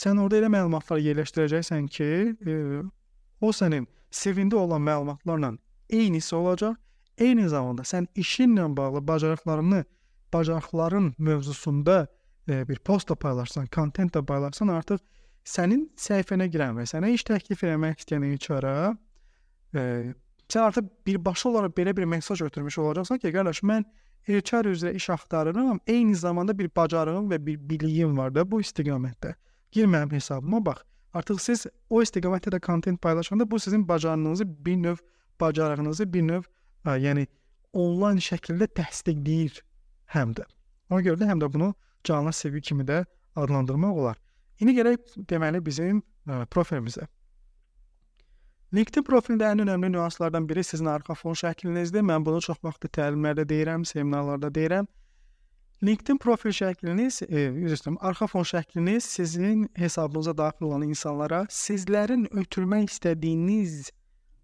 Sən 0.00 0.18
orada 0.22 0.40
elə 0.40 0.50
məlumatlar 0.52 1.00
yerləşdirəcəksən 1.02 1.88
ki, 1.90 2.10
e, 2.46 2.82
o 3.42 3.52
sənin 3.54 3.86
CV-ndə 4.14 4.58
olan 4.58 4.82
məlumatlarla 4.86 5.54
eynisi 5.90 6.34
olacaq. 6.36 6.78
Eyni 7.20 7.48
zamanda 7.52 7.84
sən 7.84 8.06
işinlə 8.16 8.64
bağlı 8.76 9.02
bacarıqlarını, 9.06 9.84
bacarıqların 10.32 11.14
mövzusunda 11.18 12.06
e, 12.48 12.68
bir 12.68 12.78
post 12.78 13.10
da 13.10 13.14
paylaşsan, 13.14 13.66
kontent 13.66 14.16
də 14.16 14.24
paylaşsan, 14.26 14.68
artıq 14.68 15.00
sənin 15.50 15.86
səhifənə 15.98 16.46
girən 16.52 16.76
və 16.78 16.86
sənə 16.88 17.10
iş 17.14 17.24
təklif 17.28 17.64
etmək 17.66 18.04
istəyən 18.04 18.26
HR-a 18.36 18.92
e, 19.74 19.82
sən 20.50 20.66
artıq 20.68 20.90
birbaşa 21.06 21.48
olaraq 21.48 21.74
belə 21.78 21.96
bir 21.96 22.04
mesaj 22.04 22.42
ötürmüş 22.46 22.78
olacaqsan 22.78 23.18
ki, 23.22 23.32
qardaş, 23.34 23.62
mən 23.66 23.86
HR 24.28 24.70
üzrə 24.70 24.92
iş 24.94 25.10
axtarıram, 25.10 25.80
eyni 25.86 26.14
zamanda 26.16 26.56
bir 26.58 26.70
bacarığım 26.76 27.30
və 27.32 27.40
bir 27.46 27.58
biliyim 27.70 28.18
var 28.18 28.34
da 28.34 28.44
bu 28.50 28.60
istiqamətdə. 28.60 29.34
Gir 29.72 29.86
mənim 29.86 30.12
hesabıma 30.12 30.64
bax. 30.66 30.84
Artıq 31.14 31.40
siz 31.42 31.66
o 31.90 32.02
istiqamətdə 32.02 32.54
də 32.54 32.60
kontent 32.60 33.00
paylaşanda 33.02 33.50
bu 33.50 33.58
sizin 33.58 33.88
bacarığınızı 33.88 34.46
bir 34.66 34.76
növ 34.76 34.96
bacarığınızı 35.40 36.12
bir 36.12 36.22
növ 36.22 36.42
ə, 36.86 36.98
yəni 37.00 37.26
onlayn 37.72 38.20
şəkildə 38.22 38.68
təsdiqləyir 38.78 39.62
həm 40.14 40.34
də. 40.38 40.46
Ona 40.90 41.00
görə 41.06 41.22
də 41.22 41.30
həm 41.30 41.42
də 41.42 41.52
bunu 41.52 41.74
canlı 42.04 42.32
CV 42.32 42.60
kimi 42.60 42.84
də 42.84 43.04
adlandırmaq 43.36 43.98
olar. 44.02 44.18
İndi 44.60 44.76
gələk 44.76 45.16
deməli 45.30 45.62
bizim 45.64 46.02
ə, 46.28 46.44
profilimizə. 46.52 47.06
LinkedIn 48.76 49.02
profilində 49.02 49.48
ən 49.50 49.64
önəmli 49.64 49.88
nüanslardan 49.96 50.44
biri 50.46 50.62
sizin 50.62 50.86
arxa 50.92 51.16
fon 51.18 51.34
şəklinizdir. 51.34 52.04
Mən 52.06 52.22
bunu 52.26 52.42
çox 52.44 52.60
vaxt 52.62 52.86
təlimlərdə 52.94 53.46
deyirəm, 53.50 53.86
seminarlarda 53.88 54.52
deyirəm. 54.54 54.86
LinkedIn 55.82 56.20
profil 56.20 56.52
şəkliniz, 56.52 57.22
e, 57.24 57.46
üzr 57.48 57.78
istəyirəm, 57.78 57.96
arxa 58.04 58.28
fon 58.28 58.44
şəkliniz 58.44 59.08
sizin 59.16 59.64
hesabınıza 59.80 60.36
daxil 60.36 60.68
olan 60.68 60.84
insanlara 60.84 61.46
sizlərin 61.48 62.28
ötürmək 62.30 62.92
istədiyiniz 62.92 63.88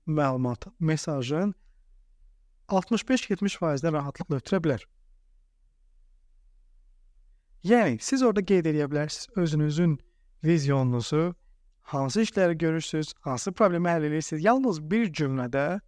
məlumat, 0.08 0.70
mesajın 0.80 1.52
65-70%-dən 2.72 3.94
rahatlıqla 3.94 4.40
ötürə 4.40 4.62
bilər. 4.64 4.86
Yəni 7.66 7.98
siz 7.98 8.22
orada 8.22 8.44
qeyd 8.46 8.68
edə 8.70 8.86
bilərsiniz 8.86 9.26
özünüzün 9.42 9.96
vizyonunuzu, 10.44 11.34
hansı 11.90 12.22
işləri 12.22 12.54
görürsüz, 12.58 13.12
hansı 13.20 13.52
problemi 13.52 13.88
həll 13.90 14.06
edirsiniz. 14.06 14.44
Yalnız 14.44 14.78
bir 14.90 15.10
cümlədə 15.10 15.80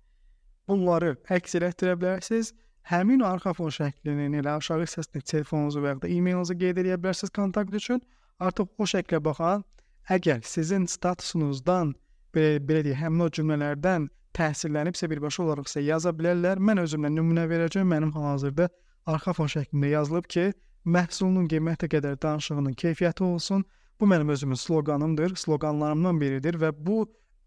bunları 0.69 1.15
əks 1.37 1.55
etdirə 1.61 1.95
bilərsiniz. 2.01 2.51
Həmin 2.89 3.23
arxa 3.23 3.53
fon 3.55 3.71
şəklinin 3.71 4.35
elə 4.41 4.57
aşağı 4.59 4.83
hissəsində 4.83 5.23
telefonunuzu 5.23 5.85
və 5.85 5.95
ya 5.95 6.03
da 6.03 6.11
e-mailinizi 6.11 6.59
qeyd 6.59 6.83
edə 6.83 6.99
bilərsiniz 6.99 7.35
kontakt 7.39 7.75
üçün. 7.75 8.03
Artıq 8.43 8.75
o 8.79 8.87
şəklə 8.95 9.23
baxan 9.23 9.63
əgər 10.11 10.43
sizin 10.43 10.87
statusunuzdan 10.91 11.95
belə 12.35 12.59
belə 12.59 12.87
deyək, 12.89 13.03
həmin 13.05 13.27
o 13.27 13.29
cümlələrdən 13.39 14.09
təsirlənibsə 14.35 15.11
birbaşa 15.11 15.45
olaraq 15.45 15.71
sizə 15.71 15.85
yaza 15.93 16.11
bilərlər. 16.11 16.59
Mən 16.59 16.83
özümdən 16.83 17.21
nümunə 17.21 17.47
verəcəm. 17.51 17.87
Mənim 17.87 18.15
hal-hazırda 18.17 18.67
arxa 19.07 19.37
fon 19.37 19.53
şəklində 19.53 19.93
yazılıb 19.99 20.27
ki, 20.33 20.51
məhsulun 20.87 21.49
qiymətə 21.51 21.89
qədər 21.91 22.19
danışığının 22.23 22.75
keyfiyyəti 22.79 23.25
olsun. 23.25 23.65
Bu 24.01 24.07
mənim 24.07 24.29
özümün 24.31 24.55
sloqanımdır, 24.55 25.35
sloqanlarımdan 25.37 26.21
biridir 26.21 26.59
və 26.61 26.71
bu 26.87 27.07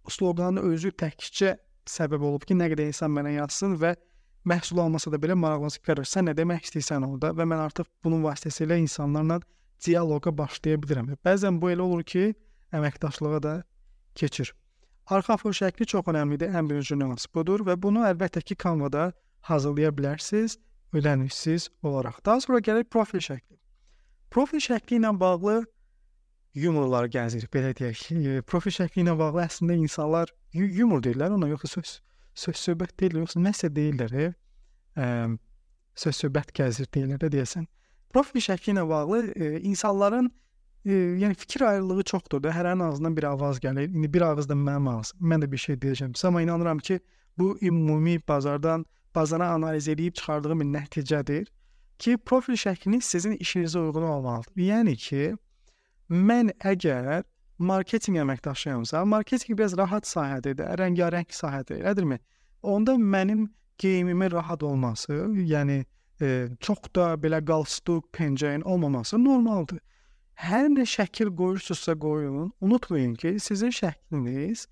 sloqanın 0.09 0.65
özü 0.71 0.91
təkcə 0.91 1.55
səbəb 1.87 2.23
olub 2.27 2.43
ki, 2.47 2.57
nə 2.57 2.67
qədər 2.73 2.91
insan 2.91 3.13
mənə 3.15 3.37
yazsın 3.37 3.77
və 3.79 3.95
məhsul 4.47 4.81
almasa 4.83 5.11
da 5.11 5.19
belə 5.21 5.37
maraqlanıb 5.39 5.87
görür. 5.87 6.07
Sən 6.07 6.27
nə 6.29 6.35
demək 6.37 6.67
istəyirsən 6.67 7.07
orada 7.07 7.31
və 7.37 7.47
mən 7.47 7.65
artıq 7.67 7.87
bunun 8.03 8.23
vasitəsilə 8.25 8.77
insanlarla 8.83 9.39
dialoqa 9.85 10.33
başlaya 10.37 10.79
bilirəm. 10.81 11.13
Bəzən 11.25 11.61
bu 11.61 11.71
elə 11.71 11.85
olur 11.85 12.03
ki, 12.03 12.33
əməkdaşlığa 12.73 13.43
da 13.43 13.53
keçir. 14.15 14.53
Arxa 15.07 15.37
fon 15.37 15.55
şəkli 15.55 15.87
çox 15.93 16.07
əhəmiylidir. 16.07 16.51
Ən 16.55 16.69
birinci 16.69 16.95
nüans 16.95 17.27
budur 17.35 17.63
və 17.67 17.77
bunu 17.81 18.05
əlbəttə 18.11 18.43
ki, 18.43 18.55
Canva-da 18.63 19.11
hazırlaya 19.47 19.89
bilərsiniz 19.97 20.57
ödənişsiz 20.93 21.69
olaraq. 21.83 22.21
Daha 22.25 22.41
sonra 22.41 22.59
gəlir 22.59 22.83
profil 22.83 23.23
şəkli. 23.23 23.57
Profil 24.31 24.63
şəkli 24.63 24.99
ilə 24.99 25.11
bağlı 25.19 25.61
yumorlar 26.53 27.07
gəzir, 27.11 27.47
belə 27.51 27.71
deyək. 27.77 28.41
Profil 28.47 28.75
şəkli 28.75 29.05
ilə 29.05 29.15
bağlı 29.19 29.45
əslində 29.45 29.77
insanlar 29.79 30.31
yumor 30.53 31.03
deyirlər 31.03 31.35
ona, 31.37 31.47
yoxsa 31.51 31.79
söz 31.79 31.99
söz 32.33 32.59
söhbət 32.59 32.97
deyil, 32.99 33.21
yoxsa 33.23 33.39
nəsə 33.43 33.71
deyirlər. 33.75 34.17
E, 34.95 35.07
söz 35.95 36.21
söhbət 36.23 36.53
gəzir 36.55 36.91
deyirlər 36.93 37.23
də 37.23 37.31
deyəsən. 37.37 37.67
Profil 38.11 38.43
şəkli 38.43 38.75
ilə 38.75 38.85
bağlı 38.87 39.21
e, 39.31 39.51
insanların 39.71 40.31
e, 40.85 40.93
yəni 41.23 41.35
fikir 41.39 41.67
ayrılığı 41.67 42.03
çoxdur 42.11 42.43
da. 42.43 42.51
Hərənin 42.55 42.83
ağzından 42.87 43.17
bir 43.17 43.29
avaz 43.31 43.59
gəlir. 43.63 43.87
İndi 43.87 44.13
bir 44.13 44.27
ağızdan 44.27 44.59
mənim 44.67 44.89
ağzım. 44.91 45.19
Mən 45.19 45.43
də 45.43 45.51
bir 45.51 45.57
şey 45.57 45.75
deyəcəm. 45.75 46.15
Amma 46.27 46.41
inanıram 46.41 46.79
ki, 46.79 46.99
bu 47.37 47.57
ümumi 47.61 48.19
bazardan 48.27 48.85
bazara 49.15 49.49
analiz 49.51 49.87
edib 49.87 50.13
çıxardığım 50.13 50.59
bir 50.59 50.69
nəticədir 50.77 51.47
ki, 52.01 52.17
profil 52.17 52.57
şəkliniz 52.57 53.01
sizin 53.13 53.37
işinizə 53.37 53.79
uyğun 53.79 54.07
olmalıdır. 54.15 54.53
Yəni 54.57 54.95
ki, 54.97 55.23
mən 56.09 56.51
əgər 56.73 57.23
marketinq 57.61 58.21
əməkdaşıyamsa, 58.23 59.05
marketinq 59.05 59.57
biraz 59.57 59.77
rahat 59.77 60.09
sahədir, 60.09 60.57
rəngarəng 60.81 61.29
sahədir, 61.29 61.83
elədirmi? 61.83 62.19
Onda 62.63 62.97
mənim 62.97 63.47
geyimimin 63.81 64.31
rahat 64.31 64.63
olması, 64.63 65.13
yəni 65.53 65.83
e, 66.21 66.49
çox 66.59 66.89
da 66.95 67.13
belə 67.21 67.41
qalstuk, 67.45 68.09
pencəyin 68.13 68.61
olmaması 68.61 69.17
normaldır. 69.23 69.79
Hər 70.41 70.69
nə 70.73 70.85
şəkil 70.89 71.29
qoyursunuzsa 71.37 71.97
qoyun, 72.01 72.51
unutmayın 72.61 73.15
ki, 73.15 73.35
sizin 73.39 73.69
şəkliniz 73.69 74.65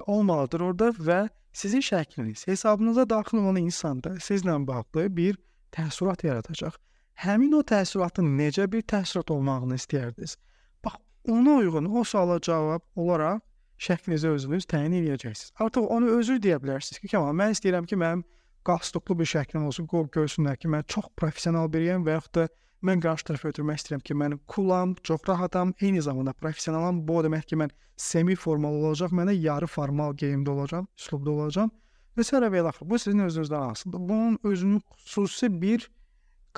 olmalıdır 0.00 0.60
orada 0.60 0.88
və 0.90 1.20
sizin 1.52 1.80
şəkliniz 1.80 2.46
hesabınıza 2.48 3.08
daxil 3.10 3.38
olan 3.38 3.56
insanda 3.56 4.16
sizlə 4.16 4.56
bağlı 4.66 5.08
bir 5.16 5.38
təəssürat 5.72 6.26
yaradacaq. 6.26 6.76
Həmin 7.22 7.52
o 7.52 7.60
təəssüratın 7.60 8.28
necə 8.38 8.66
bir 8.72 8.82
təəssürat 8.82 9.30
olmağını 9.32 9.76
istəyirdiniz? 9.76 10.36
Bax, 10.84 10.94
ona 11.28 11.56
uyğun 11.60 11.84
o 11.84 12.04
suala 12.04 12.40
cavab 12.40 12.82
olaraq 12.96 13.40
şəklinizi 13.78 14.28
özünüz 14.28 14.66
təyin 14.70 14.94
edəcəksiniz. 15.02 15.52
Artıq 15.60 15.86
onu 15.96 16.16
özü 16.18 16.38
deyə 16.42 16.58
bilərsiniz 16.62 17.00
ki, 17.02 17.12
Kamal, 17.12 17.34
mən 17.36 17.56
istəyirəm 17.56 17.86
ki, 17.90 17.98
mənim 17.98 18.24
qalstuklu 18.64 19.18
bir 19.18 19.28
şəklim 19.28 19.66
olsun, 19.68 19.88
qoy 19.90 20.06
görsünlər 20.16 20.56
ki, 20.56 20.70
mən 20.70 20.86
çox 20.94 21.10
professional 21.18 21.70
biriyəm 21.72 22.06
və 22.06 22.18
yaxud 22.18 22.34
da 22.38 22.48
Mən 22.82 23.02
qarşı 23.02 23.28
tərəfə 23.28 23.52
ötürmək 23.52 23.78
istəyirəm 23.78 24.00
ki, 24.02 24.14
mən 24.18 24.32
kulam, 24.50 24.96
çox 25.06 25.22
rahatam, 25.28 25.70
eyni 25.80 26.02
zamanda 26.02 26.32
professionalam. 26.32 26.98
Bu 27.06 27.20
o 27.20 27.24
demək 27.24 27.46
ki, 27.52 27.58
mən 27.60 27.70
semi 27.96 28.34
formal 28.34 28.74
olacaq, 28.80 29.12
mənə 29.14 29.34
yarı 29.38 29.68
formal 29.70 30.16
geyimdə 30.18 30.50
olacağam, 30.50 30.88
üslubda 30.98 31.30
olacağam. 31.30 31.70
Və 32.18 32.24
sonra 32.26 32.48
belə 32.52 32.72
axı 32.72 32.88
bu 32.90 32.98
sizin 32.98 33.22
özünüzdən 33.24 33.70
asılıdır. 33.70 34.08
Bunun 34.08 34.38
özünün 34.44 34.80
xüsusi 35.04 35.48
bir 35.62 35.86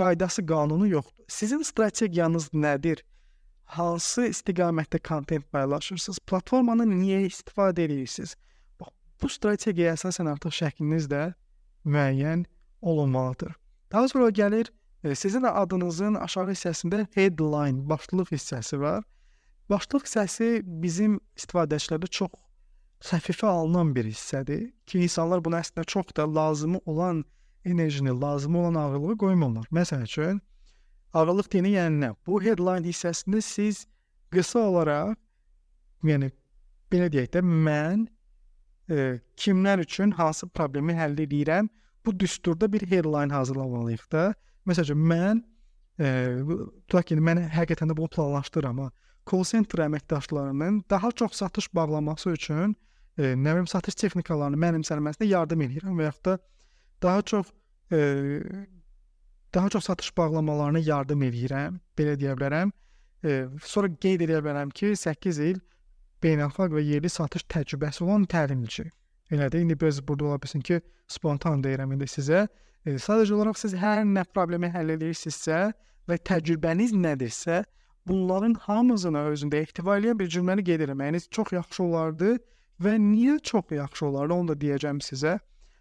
qaydası, 0.01 0.47
qanunu 0.47 0.89
yoxdur. 0.89 1.25
Sizin 1.29 1.63
strategiyanız 1.63 2.49
nədir? 2.55 3.05
Hansı 3.65 4.27
istiqamətdə 4.29 5.01
kontent 5.09 5.47
paylaşırsınız? 5.53 6.19
Platformanı 6.19 6.87
niyə 6.89 7.21
istifadə 7.29 7.85
edirsiniz? 7.85 8.35
Bax, 8.81 8.91
bu 9.23 9.29
strategiyaya 9.29 9.95
əsasən 9.95 10.29
artıq 10.33 10.57
şəkliniz 10.57 11.09
də 11.13 11.23
müəyyən 11.85 12.45
olunmalıdır. 12.83 13.55
Daha 13.93 14.09
sonra 14.09 14.29
gəlir 14.29 14.73
Sizin 15.13 15.43
adınızın 15.43 16.15
aşağı 16.15 16.55
hissəsində 16.55 17.07
headline, 17.13 17.85
başlıq 17.89 18.31
hissəsi 18.33 18.81
var. 18.81 19.03
Başlıq 19.69 20.07
hissəsi 20.07 20.63
bizim 20.65 21.19
istifadəçilərdə 21.37 22.09
çox 22.09 22.33
xəfifə 23.05 23.47
alınan 23.47 23.93
bir 23.97 24.09
hissədir 24.09 24.71
ki, 24.87 25.03
insanlar 25.05 25.45
buna 25.45 25.61
əslində 25.61 25.85
çox 25.85 26.15
da 26.17 26.25
lazımı 26.35 26.81
olan 26.87 27.25
enerjini, 27.65 28.15
lazımı 28.21 28.59
olan 28.59 28.75
ağırlığı 28.81 29.17
qoymurlar. 29.19 29.67
Məsələn 29.73 30.09
üçün, 30.09 30.41
ağırlıq 31.13 31.51
deyəni 31.53 31.75
yəni? 31.75 32.11
Bu 32.27 32.41
headline 32.43 32.89
hissəsində 32.89 33.43
siz 33.45 33.85
qısa 34.33 34.65
olaraq, 34.71 35.13
yəni 36.05 36.31
belə 36.93 37.11
deyək 37.13 37.29
də, 37.37 37.45
mən 37.45 38.07
e, 38.89 39.21
kimlər 39.37 39.85
üçün 39.85 40.17
hansı 40.17 40.49
problemi 40.49 40.97
həll 40.97 41.21
edirəm, 41.27 41.69
bu 42.07 42.19
düsturda 42.21 42.73
bir 42.73 42.89
headline 42.89 43.33
hazırlamalıyıq 43.33 44.13
da. 44.13 44.35
Məsələn, 44.69 45.01
mən 45.11 45.43
e, 46.01 46.11
tutaq 46.89 47.11
ki, 47.11 47.19
mən 47.21 47.43
həqiqətən 47.55 47.91
də 47.93 47.97
bunu 47.97 48.11
planlaşdırıram, 48.15 48.81
amma 48.81 48.91
call 49.31 49.45
center 49.49 49.85
əməkdaşlarının 49.87 50.83
daha 50.91 51.13
çox 51.13 51.33
satış 51.41 51.75
bağlaması 51.75 52.31
üçün 52.31 52.77
e, 53.19 53.35
nə 53.35 53.55
bilim 53.55 53.67
satış 53.71 53.97
texnikalarını 54.03 54.61
mənimsənməsinə 54.61 55.29
yardım 55.31 55.65
edirəm 55.69 55.99
və 55.99 56.09
yaxud 56.11 56.25
da 56.31 56.39
daha 57.03 57.23
çox 57.23 57.53
e, 57.93 58.01
daha 59.55 59.69
çox 59.71 59.85
satış 59.85 60.17
bağlamalarına 60.17 60.79
yardım 60.79 61.23
edirəm, 61.23 61.79
belə 61.99 62.17
deyə 62.21 62.35
bilərəm. 62.39 62.73
E, 63.25 63.47
sonra 63.63 63.93
qeyd 64.03 64.27
edə 64.27 64.43
bilərəm 64.45 64.73
ki, 64.75 64.95
8 64.99 65.41
il 65.47 65.63
beynəlxalq 66.25 66.75
və 66.75 66.83
yerli 66.83 67.11
satış 67.13 67.47
təcrübəsi 67.53 68.05
olan 68.05 68.27
təlimçi. 68.31 68.89
Elə 69.33 69.49
də 69.53 69.63
indi 69.63 69.77
biz 69.81 70.03
burada 70.09 70.31
ola 70.31 70.41
bilsin 70.43 70.61
ki, 70.61 70.81
spontan 71.09 71.63
deyirəm 71.65 71.95
indi 71.95 72.09
sizə. 72.11 72.47
E, 72.85 72.97
sadəcə 73.01 73.33
olaraq 73.37 73.59
siz 73.61 73.75
hər 73.81 74.03
nə 74.05 74.27
problemi 74.35 74.69
həll 74.73 74.93
edirsinizsə 74.95 75.71
və 76.09 76.19
təcrübəniz 76.29 76.93
nədirsə, 76.93 77.63
bunların 78.09 78.59
hamısını 78.67 79.23
özündə 79.33 79.63
ehtiva 79.65 79.97
edən 80.01 80.19
bir 80.21 80.29
cümləni 80.29 80.65
qeyd 80.69 80.85
etməyiniz 80.87 81.31
çox 81.33 81.55
yaxşı 81.57 81.83
olardı 81.85 82.35
və 82.85 82.97
niyə 83.01 83.39
çox 83.51 83.73
yaxşı 83.73 84.07
olardı 84.07 84.35
onu 84.35 84.53
da 84.53 84.59
deyəcəm 84.65 85.01
sizə. 85.05 85.39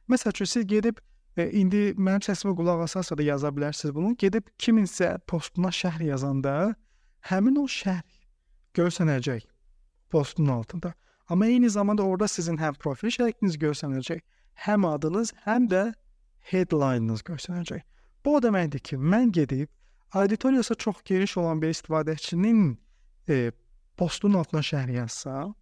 Məsəl 0.08 0.32
üçün 0.32 0.50
siz 0.54 0.68
gedib 0.68 1.02
e, 1.36 1.50
indi 1.52 1.92
mənim 1.98 2.24
səsimə 2.24 2.56
qulaq 2.56 2.86
asarsa 2.86 3.18
da 3.20 3.26
yaza 3.28 3.52
bilərsiniz 3.52 3.96
bunu. 3.96 4.14
Gedib 4.20 4.48
kiminsə 4.60 5.18
postuna 5.28 5.74
şərh 5.76 6.06
yazanda 6.08 6.76
həmin 7.28 7.60
o 7.60 7.66
şərh 7.68 8.08
görsənəcək 8.80 9.44
postun 10.14 10.48
altında. 10.48 10.94
Amma 11.28 11.48
eyni 11.48 11.70
zamanda 11.70 12.04
orada 12.04 12.28
sizin 12.28 12.58
həm 12.58 12.80
profil 12.80 13.12
şəkliniz 13.12 13.60
görsənəcək, 13.60 14.24
həm 14.68 14.88
adınız, 14.88 15.34
həm 15.46 15.68
də 15.72 15.84
headline-ınız 16.52 17.24
göstərəcək. 17.28 17.82
Bu 18.26 18.36
o 18.38 18.42
deməkdir 18.44 18.80
ki, 18.80 18.98
mən 18.98 19.32
gedib 19.32 19.70
auditoriyası 20.14 20.76
çox 20.76 21.02
geniş 21.06 21.38
olan 21.38 21.62
bir 21.62 21.74
istifadəçinin 21.74 22.78
e, 23.30 23.52
postun 23.98 24.34
altına 24.34 24.62
şərh 24.62 24.92
yazsam 24.92 25.56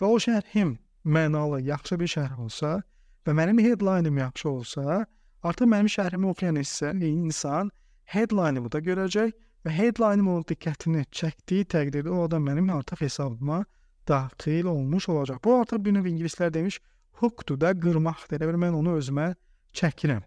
və 0.00 0.08
o 0.08 0.18
şərhim 0.18 0.76
mənalı, 1.04 1.62
yaxşı 1.62 1.98
bir 2.00 2.10
şərh 2.14 2.40
olsa 2.40 2.82
və 3.26 3.36
mənim 3.38 3.60
headline-ım 3.62 4.18
yaxşı 4.18 4.48
olsa, 4.48 5.06
artıq 5.42 5.70
mənim 5.70 5.90
şərhimi 5.90 6.30
oxuyan 6.32 6.58
isə 6.60 6.92
insan 7.06 7.70
headline-ımı 8.10 8.72
da 8.72 8.80
görəcək 8.88 9.32
və 9.66 9.76
headline-ım 9.76 10.28
onun 10.34 10.48
diqqətini 10.50 11.06
çəkdiyi 11.14 11.68
təqdirdə 11.74 12.10
o 12.10 12.24
adam 12.26 12.46
mənim 12.48 12.72
artıq 12.74 13.04
hesabıma 13.06 13.64
daxil 14.08 14.64
olmuş 14.64 15.08
olacaq. 15.08 15.38
Bu 15.44 15.54
artıq 15.60 15.84
bir 15.84 15.94
növ 15.94 16.06
ingilislər 16.10 16.54
demiş 16.54 16.80
hookdur 17.22 17.60
da, 17.60 17.72
qırmaqdır. 17.72 18.40
Elə 18.40 18.50
bil 18.50 18.58
mən 18.58 18.74
onu 18.74 18.96
özümə 18.98 19.34
çəkirəm. 19.74 20.22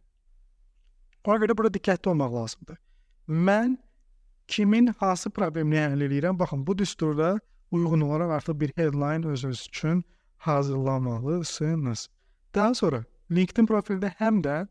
Ona 1.25 1.37
görə 1.41 1.57
burada 1.57 1.77
diqqətli 1.77 2.09
olmaq 2.11 2.33
lazımdır. 2.33 2.77
Mən 3.29 3.77
kimin 4.47 4.87
hansı 4.99 5.29
problemini 5.29 5.81
həll 5.81 6.05
edirəm? 6.07 6.39
Baxın, 6.39 6.67
bu 6.67 6.77
düsturda 6.77 7.39
uyğun 7.71 8.01
olaraq 8.01 8.31
artıq 8.31 8.59
bir 8.59 8.71
headline 8.75 9.27
özünüz 9.27 9.65
üçün 9.69 10.03
hazırlamalısınız. 10.37 12.09
Daha 12.55 12.73
sonra 12.73 13.03
LinkedIn 13.31 13.67
profildə 13.67 14.11
həm 14.19 14.41
də 14.45 14.67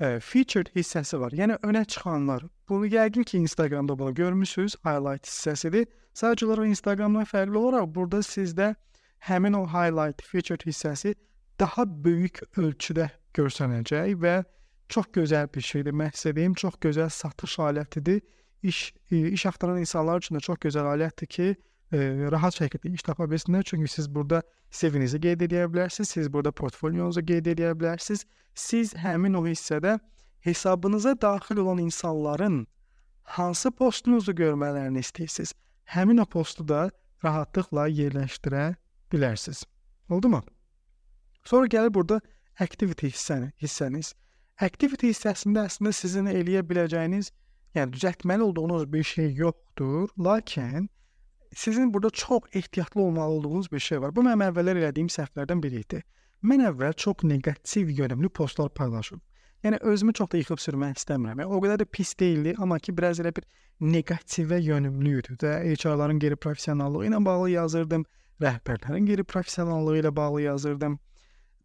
e, 0.00 0.20
featured 0.20 0.72
hissəsi 0.76 1.20
var. 1.20 1.32
Yəni 1.32 1.58
önə 1.62 1.84
çıxanlar. 1.84 2.44
Bunu 2.68 2.86
yəqin 2.86 3.24
ki, 3.24 3.38
Instagramda 3.38 3.98
bunu 3.98 4.14
görmüsüz, 4.14 4.76
highlight 4.84 5.26
hissəsidir. 5.26 5.86
Sadəcə 6.14 6.46
olaraq 6.46 6.72
Instagramdan 6.72 7.28
fərqli 7.28 7.56
olaraq 7.56 7.94
burada 7.94 8.22
sizdə 8.24 8.74
həmin 9.28 9.54
o 9.54 9.66
highlight 9.66 10.22
featured 10.22 10.64
hissəsi 10.66 11.14
daha 11.60 11.84
böyük 12.04 12.40
ölçüdə 12.56 13.10
görsənəcək 13.36 14.14
və 14.20 14.34
çox 14.90 15.10
gözəl 15.14 15.48
bir 15.54 15.64
şeydir. 15.64 15.96
Məqsədim 15.96 16.54
çox 16.58 16.78
gözəl 16.82 17.10
satış 17.10 17.58
alətidir. 17.58 18.20
İş 18.62 18.94
e, 19.10 19.28
iş 19.28 19.46
axtaran 19.46 19.78
insanlar 19.80 20.18
üçün 20.18 20.36
də 20.36 20.40
çox 20.40 20.58
gözəl 20.64 20.88
alətdir 20.94 21.26
ki, 21.26 21.46
e, 21.92 21.98
rahat 22.34 22.58
şəkildə 22.58 22.92
iş 22.94 23.02
tapa 23.06 23.24
bilsinlər. 23.30 23.64
Çünki 23.64 23.88
siz 23.88 24.10
burada 24.14 24.42
CV-nizi 24.70 25.20
qeyd 25.20 25.46
edə 25.46 25.64
bilərsiniz, 25.72 26.12
siz 26.16 26.32
burada 26.32 26.52
portfolyonuzu 26.52 27.24
qeyd 27.26 27.48
edə 27.54 27.72
bilərsiniz. 27.78 28.26
Siz 28.54 28.94
həmin 28.94 29.38
o 29.38 29.44
hissədə 29.46 29.98
hesabınıza 30.40 31.14
daxil 31.20 31.56
olan 31.56 31.78
insanların 31.78 32.66
hansı 33.22 33.70
postunuzu 33.70 34.32
görmələrini 34.32 35.00
istəyirsiniz. 35.04 35.54
Həmin 35.84 36.18
o 36.18 36.26
postu 36.26 36.66
da 36.68 36.90
rahatlıqla 37.24 37.88
yerləşdirə 37.88 38.74
bilərsiniz. 39.12 39.64
Oldumu? 40.10 40.42
Sonra 41.44 41.66
gəlir 41.66 41.94
burada 41.94 42.20
activity 42.58 43.06
hissəni, 43.06 43.52
hissəniz. 43.62 44.14
activity 44.60 45.08
hissəsində 45.08 45.64
əslində 45.68 45.92
sizin 45.96 46.26
eləyə 46.28 46.60
biləcəyiniz, 46.68 47.30
yəni 47.74 47.94
düzəltməli 47.94 48.42
olduğunuz 48.42 48.92
bir 48.92 49.02
şey 49.02 49.32
yoxdur, 49.34 50.08
lakin 50.18 50.90
sizin 51.54 51.94
burada 51.94 52.10
çox 52.10 52.42
ehtiyatlı 52.54 53.00
olmalı 53.00 53.30
olduğunuz 53.30 53.72
bir 53.72 53.78
şey 53.78 54.00
var. 54.00 54.16
Bu 54.16 54.22
mənim 54.22 54.44
əvvəllər 54.50 54.82
elədiyim 54.82 55.08
səhvlərdən 55.08 55.62
biri 55.62 55.80
idi. 55.80 56.02
Mən 56.42 56.62
əvvəl 56.68 56.92
çox 56.92 57.24
neqativ 57.24 57.90
yönümlü 57.90 58.28
postlar 58.28 58.68
paylaşırdım. 58.74 59.22
Yəni 59.64 59.78
özümü 59.80 60.12
çox 60.12 60.30
da 60.32 60.38
yıxıb 60.40 60.60
sürmək 60.64 60.96
istəmirəm. 60.96 61.42
Yəni, 61.42 61.52
o 61.52 61.58
qədər 61.60 61.82
də 61.82 61.84
pis 61.84 62.14
deyildi, 62.20 62.54
amma 62.58 62.78
ki 62.78 62.94
biraz 62.96 63.20
elə 63.20 63.34
bir 63.36 63.44
neqativə 63.80 64.60
yönümlü 64.64 65.18
idi 65.18 65.36
də. 65.42 65.50
HR-ların 65.74 66.20
qeyri-professionallığı 66.22 67.10
ilə 67.10 67.20
bağlı 67.24 67.50
yazırdım, 67.50 68.06
rəhbərlərin 68.40 69.08
qeyri-professionallığı 69.10 69.98
ilə 70.00 70.16
bağlı 70.16 70.42
yazırdım. 70.42 70.98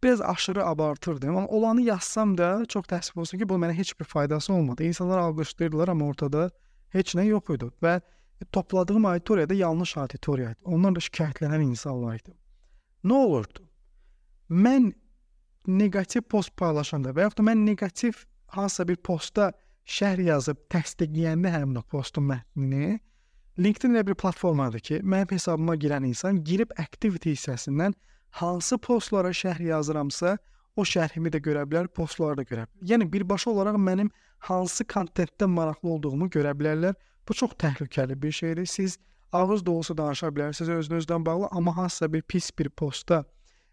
Biraz 0.06 0.22
aşırı 0.22 0.66
abartırdım, 0.66 1.38
amma 1.38 1.48
olanı 1.48 1.82
yazsam 1.82 2.38
da 2.38 2.66
çox 2.70 2.86
təəssüf 2.86 3.20
olsun 3.20 3.40
ki, 3.42 3.50
bu 3.50 3.56
mənə 3.58 3.74
heç 3.74 4.00
bir 4.00 4.06
faydası 4.06 4.54
olmadı. 4.54 4.84
İnsanlar 4.84 5.18
alqışlayırdılar, 5.18 5.88
amma 5.88 6.06
ortada 6.06 6.50
heç 6.94 7.16
nə 7.18 7.26
yox 7.26 7.50
idi 7.56 7.72
və 7.82 8.02
topladığım 8.52 9.06
auditoriya 9.06 9.50
da 9.50 9.54
yanlış 9.54 9.98
auditoriya 9.98 10.52
idi. 10.52 10.62
Onlar 10.66 10.94
da 10.96 11.02
şikayətlənən 11.02 11.64
insanlar 11.66 12.20
idi. 12.22 12.36
Nə 13.04 13.18
olurdu? 13.18 13.66
Mən 14.50 14.92
neqativ 15.68 16.30
post 16.30 16.54
paylaşanda 16.58 17.10
və 17.10 17.26
yaxud 17.26 17.42
da 17.42 17.50
mən 17.50 17.66
neqativ 17.66 18.22
hansısa 18.54 18.88
bir 18.88 19.02
postda 19.10 19.52
şərh 19.90 20.22
yazıb 20.30 20.68
təsdiqləyəndə 20.70 21.50
həmin 21.50 21.82
o 21.82 21.82
postun 21.82 22.30
mətnini 22.30 23.00
LinkedIn 23.58 23.96
elə 23.96 24.06
bir 24.12 24.22
platformadır 24.22 24.86
ki, 24.86 25.02
mənim 25.02 25.34
hesabıma 25.34 25.76
girən 25.82 26.06
insan 26.06 26.44
girib 26.44 26.78
activity 26.78 27.34
hissəsindən 27.34 27.98
hansı 28.36 28.78
postlara 28.78 29.32
şərh 29.32 29.62
yazıramsa, 29.64 30.38
o 30.76 30.84
şərhimi 30.84 31.32
də 31.32 31.40
görə 31.40 31.64
bilər, 31.72 31.88
postları 31.88 32.42
da 32.42 32.44
görə 32.44 32.66
bilər. 32.68 32.88
Yəni 32.92 33.08
birbaşa 33.12 33.52
olaraq 33.52 33.78
mənim 33.80 34.10
hansı 34.50 34.84
kontentdə 34.92 35.48
maraqlı 35.48 35.94
olduğumu 35.96 36.28
görə 36.34 36.52
bilərlər. 36.60 36.98
Bu 37.28 37.34
çox 37.34 37.56
təhlükəli 37.64 38.18
bir 38.22 38.32
şeydir. 38.32 38.66
Siz 38.66 38.98
ağız 39.32 39.66
dolusu 39.66 39.96
danışa 39.98 40.28
bilərsiniz 40.36 40.70
özünüzdən 40.80 41.26
bağlı, 41.26 41.48
amma 41.52 41.78
hansısa 41.78 42.12
bir 42.14 42.22
pis 42.22 42.52
bir 42.60 42.70
postda 42.70 43.24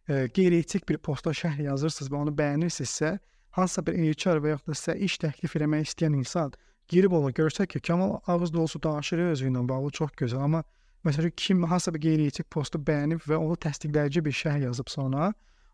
e, 0.09 0.29
qeyri-etik 0.29 0.89
bir 0.89 0.99
postda 0.99 1.35
şərh 1.35 1.63
yazırsınız 1.67 2.13
və 2.13 2.21
onu 2.23 2.35
bəyənirsinizsə, 2.39 3.19
hansısa 3.59 3.87
bir 3.87 3.99
HR 3.99 4.39
və 4.45 4.55
yaxud 4.55 4.71
da 4.71 4.79
sizə 4.79 4.97
iş 5.09 5.19
təklif 5.27 5.59
etmək 5.59 5.91
istəyən 5.91 6.21
insan 6.23 6.55
girib 6.89 7.19
onu 7.19 7.35
görsə 7.35 7.67
ki, 7.67 7.81
Kamal 7.81 8.21
ağız 8.27 8.55
dolusu 8.55 8.83
danışır 8.83 9.27
özü 9.33 9.51
ilə 9.51 9.67
bağlı 9.69 9.91
çox 9.91 10.15
gözəl, 10.23 10.47
amma 10.47 10.63
məsələn 11.07 11.33
kim 11.37 11.65
hansısa 11.65 11.95
bir 11.95 12.03
qeyri-etik 12.07 12.51
postu 12.51 12.79
bəyənib 12.79 13.25
və 13.29 13.39
onu 13.39 13.57
təsdiqləyici 13.65 14.25
bir 14.25 14.35
şərh 14.39 14.67
yazıb 14.67 14.91
sonra, 14.93 15.33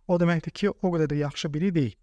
o 0.08 0.18
deməkdir 0.20 0.54
ki, 0.60 0.70
o 0.70 0.92
qədər 0.94 1.10
də 1.12 1.22
yaxşı 1.22 1.52
biri 1.54 1.72
deyil. 1.74 1.96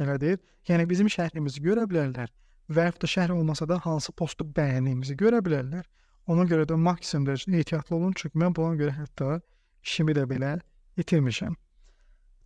Elədir? 0.00 0.38
Yəni 0.68 0.88
bizim 0.88 1.08
şərhimizi 1.08 1.62
görə 1.64 1.86
bilərlər 1.88 2.32
və 2.68 2.88
yaxud 2.88 3.04
da 3.04 3.10
şərh 3.12 3.34
olmasa 3.36 3.68
da 3.68 3.78
hansı 3.84 4.12
postu 4.12 4.44
bəyəndiyimizi 4.56 5.16
görə 5.16 5.40
bilərlər. 5.44 5.84
Ona 6.26 6.44
görə 6.50 6.66
də 6.68 6.76
maksimum 6.76 7.28
dərəcədə 7.28 7.62
ehtiyatlı 7.62 7.96
olun, 7.96 8.12
çünki 8.18 8.38
mən 8.42 8.56
buna 8.56 8.74
görə 8.80 8.96
hətta 8.96 9.38
işimi 9.86 10.16
də 10.18 10.26
belə 10.28 10.56
itirmişəm. 10.98 11.54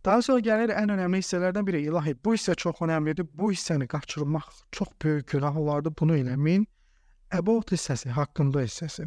Daha 0.05 0.21
sonra 0.25 0.41
gəlir 0.45 0.71
ən 0.73 0.93
önəmli 0.95 1.19
hissələrdən 1.21 1.65
biri 1.65 1.83
ilahi. 1.85 2.15
Bu 2.25 2.33
hissə 2.33 2.55
çox 2.57 2.79
önəmlidir. 2.85 3.27
Bu 3.37 3.51
hissəni 3.51 3.87
qaçırmaq 3.89 4.47
çox 4.71 4.95
böyük 5.03 5.27
günah 5.33 5.57
olardı. 5.57 5.91
Bunu 5.99 6.17
eləməyin. 6.17 6.65
About 7.31 7.71
hissəsi 7.71 8.09
haqqında 8.09 8.63
hissəsi. 8.65 9.05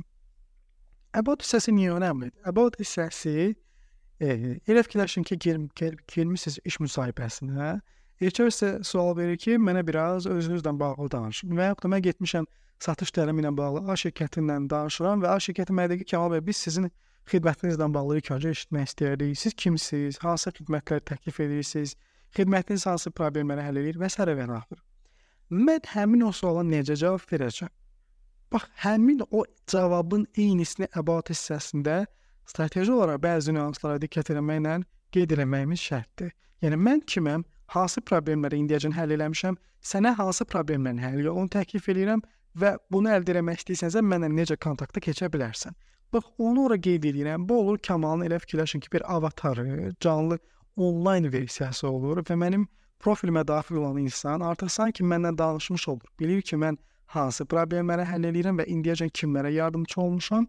About 1.15 1.45
hissəsi 1.45 1.71
niyə 1.75 1.95
önəmlidir? 1.95 2.35
About 2.51 2.75
hissəsi 2.81 3.55
e, 4.19 4.29
elə 4.67 4.83
fikirləşin 4.83 5.27
ki, 5.29 5.37
gir, 5.45 5.61
gir, 5.79 5.95
girmisiniz 6.11 6.59
iş 6.67 6.81
müsahibəsinə. 6.83 7.77
HR 8.23 8.49
isə 8.51 8.71
sual 8.87 9.15
verir 9.19 9.39
ki, 9.39 9.55
mənə 9.63 9.85
biraz 9.87 10.27
özünüzlə 10.31 10.73
bağlı 10.81 11.07
danışın. 11.13 11.55
Və 11.55 11.69
yaxud 11.69 11.85
da 11.87 11.91
mən 11.93 12.03
getmişəm 12.09 12.49
satış 12.83 13.15
təlimi 13.15 13.45
ilə 13.45 13.53
bağlı 13.55 13.85
A 13.91 13.97
şirkətindən 14.03 14.67
danışıram 14.71 15.23
və 15.23 15.31
A 15.37 15.39
şirkəti 15.47 15.77
mənə 15.77 15.93
deyir 15.93 16.03
ki, 16.03 16.11
Kamal 16.17 16.35
bəy, 16.35 16.43
biz 16.49 16.65
sizin 16.67 16.91
xidmətinizlə 17.31 17.89
bağlı 17.95 18.19
öncə 18.19 18.51
eşitmək 18.57 18.91
istəyirdik. 18.91 19.39
Siz 19.39 19.55
kimsiniz? 19.55 20.19
Hansı 20.25 20.51
xidmətlər 20.59 21.07
təklif 21.13 21.39
edirsiniz? 21.47 21.95
Xidmətiniz 22.35 22.89
hansı 22.91 23.15
problemləri 23.15 23.63
həll 23.63 23.79
edir 23.85 24.03
və 24.03 24.11
s. 24.11 24.19
və 24.19 24.51
axır. 24.59 24.83
Mən 25.51 25.91
həmin 25.95 26.27
o 26.27 26.33
suala 26.33 26.67
necə 26.67 26.99
cavab 26.99 27.23
verəcəm? 27.31 27.71
Bax, 28.55 28.63
həmin 28.77 29.21
o 29.31 29.41
cavabın 29.67 30.29
eynisini 30.39 30.87
əbat 30.95 31.33
hissəsində 31.33 32.05
strateji 32.47 32.93
olaraq 32.95 33.19
bəzi 33.25 33.55
nüanslara 33.57 33.99
diqqət 34.05 34.31
etməklə 34.31 34.77
qeyd 35.17 35.35
etməyimiz 35.35 35.83
şərtdir. 35.83 36.31
Yəni 36.63 36.79
mən 36.79 37.03
kiməm? 37.11 37.43
Hansı 37.75 38.03
problemləri 38.11 38.61
indiyəcən 38.63 38.95
həll 38.95 39.17
eləmişəm? 39.17 39.59
Sənə 39.91 40.15
hansı 40.21 40.47
problemlərin 40.47 41.03
həlli 41.03 41.27
yolunu 41.27 41.51
təklif 41.57 41.91
edirəm 41.91 42.23
və 42.63 42.77
bunu 42.95 43.11
əldə 43.17 43.35
etmək 43.41 43.65
istəyirsənsə 43.65 44.05
mənlə 44.13 44.31
necə 44.37 44.61
kontakta 44.69 45.03
keçə 45.03 45.33
bilərsən? 45.35 45.75
Bax, 46.15 46.31
onu 46.39 46.69
ora 46.69 46.79
qeyd 46.79 47.11
edirəm. 47.11 47.49
Bu 47.49 47.59
olur 47.59 47.83
Kamalın 47.83 48.29
elə 48.29 48.39
fikirləşin 48.39 48.87
ki, 48.87 48.95
bir 48.95 49.03
avatarı, 49.17 49.97
canlı 50.01 50.39
onlayn 50.77 51.27
versiyası 51.33 51.89
olur 51.91 52.23
və 52.23 52.39
mənim 52.39 52.69
profilimə 53.03 53.43
daxil 53.51 53.83
olan 53.83 53.99
insan 54.07 54.47
artıq 54.47 54.71
sanki 54.71 55.03
məndən 55.03 55.39
danışmış 55.39 55.89
olur. 55.89 56.07
Bilir 56.21 56.43
ki, 56.43 56.57
mən 56.57 56.79
hansı 57.07 57.45
problemləri 57.45 58.07
həll 58.09 58.29
edirəm 58.31 58.61
və 58.61 58.67
indiyəcən 58.75 59.13
kimlərə 59.19 59.53
yardımçı 59.55 60.01
olmuşam 60.01 60.47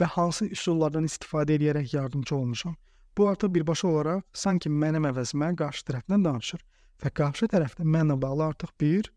və 0.00 0.08
hansı 0.16 0.46
üsullardan 0.56 1.04
istifadə 1.04 1.56
edərək 1.58 1.94
yardımçı 1.96 2.36
olmuşam. 2.36 2.76
Bu 3.18 3.28
artıq 3.28 3.54
birbaşa 3.54 3.88
olaraq 3.88 4.22
sanki 4.32 4.70
mənim 4.70 5.06
əvəzimə 5.10 5.54
qarşı 5.56 5.86
tərəfdən 5.90 6.24
danışır 6.24 6.64
və 7.04 7.10
qarşı 7.20 7.50
tərəfdə 7.54 7.84
mənlə 7.84 8.20
bağlı 8.22 8.46
artıq 8.52 8.74
bir 8.80 9.12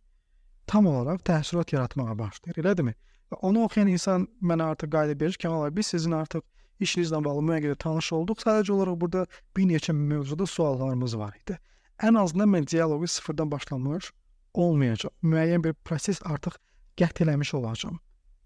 tam 0.67 0.87
olaraq 0.87 1.23
təəssürat 1.29 1.73
yaratmağa 1.73 2.17
başlayır, 2.19 2.63
elədirmi? 2.63 2.93
Onu 3.41 3.63
oxuyan 3.65 3.87
insan 3.87 4.27
mənə 4.41 4.63
artıq 4.73 4.91
qayda 4.91 5.19
verir 5.21 5.33
ki, 5.33 5.47
"Kəmal 5.47 5.75
biz 5.75 5.87
sizin 5.87 6.11
artıq 6.11 6.43
işinizlə 6.81 7.23
bağlı 7.25 7.43
müəyyən 7.49 7.77
tanış 7.79 8.11
olduq. 8.17 8.41
Sadəcə 8.43 8.71
olaraq 8.71 8.99
burada 9.01 9.25
bir 9.57 9.63
neçə 9.69 9.93
mövzuda 9.93 10.45
suallarımız 10.45 11.17
var 11.17 11.35
idi. 11.41 11.57
Ən 12.01 12.19
azından 12.19 12.49
mən 12.49 12.67
dialoqu 12.71 13.07
sıfırdan 13.07 13.51
başlamış 13.51 14.11
olmayacaq. 14.53 15.11
Müəyyən 15.23 15.63
bir 15.63 15.73
proses 15.73 16.21
artıq 16.25 16.57
qət 16.99 17.23
eləmiş 17.25 17.53
olacağam. 17.59 17.99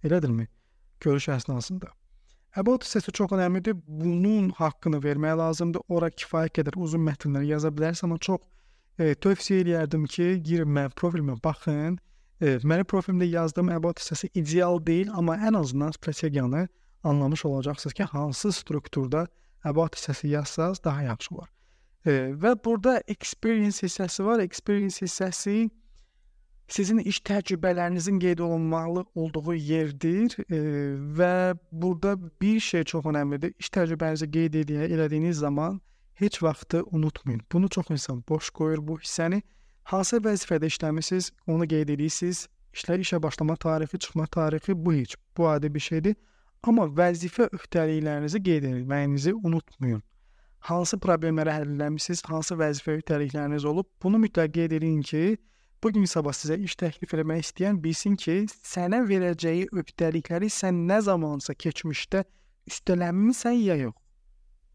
Elədirmi? 0.04 0.48
Görüş 1.04 1.30
əsnasında. 1.38 1.92
About 2.58 2.86
hissəsi 2.86 3.14
çox 3.14 3.34
əhəmiylidir. 3.38 3.78
Bunun 3.88 4.50
haqqını 4.58 5.02
vermək 5.04 5.38
lazımdır. 5.38 5.86
Ora 5.90 6.10
kifayət 6.10 6.60
qədər 6.60 6.78
uzun 6.82 7.04
mətnlər 7.06 7.46
yaza 7.46 7.70
bilərsən, 7.70 8.10
amma 8.10 8.18
çox 8.18 8.42
e, 8.98 9.14
tövsiyə 9.14 9.62
edirdim 9.62 10.08
ki, 10.10 10.30
girin 10.44 10.72
mənim 10.74 10.96
profilimə 10.98 11.38
baxın 11.44 12.00
Evet, 12.42 12.66
mənim 12.70 12.86
profilimdə 12.86 13.26
yazdığım 13.26 13.72
about 13.74 13.98
hissəsi 13.98 14.28
ideal 14.38 14.78
deyil, 14.86 15.10
amma 15.10 15.40
ən 15.42 15.58
azından 15.58 15.92
strategiyanı 15.92 16.68
anlamış 17.04 17.46
olacaqsınız 17.46 17.94
ki, 17.94 18.04
hansı 18.04 18.52
strukturda 18.52 19.28
about 19.64 19.96
hissəsi 19.96 20.28
yazsaz 20.28 20.84
daha 20.84 21.02
yaxşı 21.02 21.36
olar. 21.36 21.50
E, 22.06 22.12
və 22.12 22.54
burada 22.66 23.02
experience 23.08 23.88
hissəsi 23.88 24.26
var. 24.26 24.40
Experience 24.40 25.02
hissəsi 25.06 25.70
sizin 26.68 26.98
iş 27.00 27.20
təcrübələrinizin 27.20 28.20
qeyd 28.20 28.40
olunmalı 28.40 29.06
olduğu 29.16 29.54
yerdir 29.54 30.36
e, 30.52 30.60
və 31.20 31.58
burada 31.72 32.18
bir 32.42 32.60
şey 32.60 32.84
çox 32.84 33.06
əhəmiylidir. 33.06 33.54
İş 33.60 33.70
təcrübənizi 33.78 34.28
qeyd 34.32 34.60
edə, 34.64 34.88
elədiyiniz 34.88 35.40
zaman 35.40 35.82
heç 36.20 36.44
vaxtı 36.44 36.84
unutmayın. 36.92 37.42
Bunu 37.52 37.70
çox 37.70 37.90
insan 37.90 38.24
boş 38.30 38.50
qoyur 38.50 38.88
bu 38.88 39.00
hissəni. 39.00 39.42
Hansı 39.84 40.18
vəzifədə 40.18 40.68
işləmisiniz, 40.68 41.32
onu 41.48 41.68
qeyd 41.68 41.90
edirsiniz. 41.96 42.48
İşlər 42.76 43.00
işə 43.00 43.22
başlama 43.24 43.56
tarixi, 43.56 44.00
çıxma 44.00 44.26
tarixi 44.26 44.86
bu 44.86 44.94
heç 44.94 45.16
bu 45.38 45.48
adi 45.50 45.74
bir 45.74 45.80
şeydir. 45.80 46.16
Amma 46.64 46.84
vəzifə 47.00 47.48
öhdəliklərinizi 47.56 48.44
qeyd 48.44 48.68
etməyinizi 48.68 49.34
unutmayın. 49.34 50.04
Hansı 50.60 50.98
problemləri 51.00 51.54
həll 51.54 51.84
etmisiniz, 51.86 52.24
hansı 52.26 52.58
vəzifə 52.60 52.98
öhdəlikləriniz 52.98 53.66
olub, 53.66 53.88
bunu 54.04 54.20
mütləq 54.26 54.52
qeyd 54.58 54.76
edin 54.82 55.02
ki, 55.02 55.38
bu 55.84 55.92
gün 55.94 56.06
sabah 56.06 56.34
sizə 56.34 56.58
iş 56.60 56.76
təklif 56.76 57.14
etmək 57.14 57.44
istəyən 57.46 57.82
bilsin 57.84 58.16
ki, 58.16 58.46
sənə 58.66 59.04
verəcəyi 59.10 59.68
öhdəlikləri 59.72 60.50
sən 60.50 60.86
nə 60.90 61.02
zamansa 61.06 61.54
keçmişdə 61.54 62.24
üstələnmisən 62.70 63.58
ya 63.62 63.76
yox. 63.76 63.96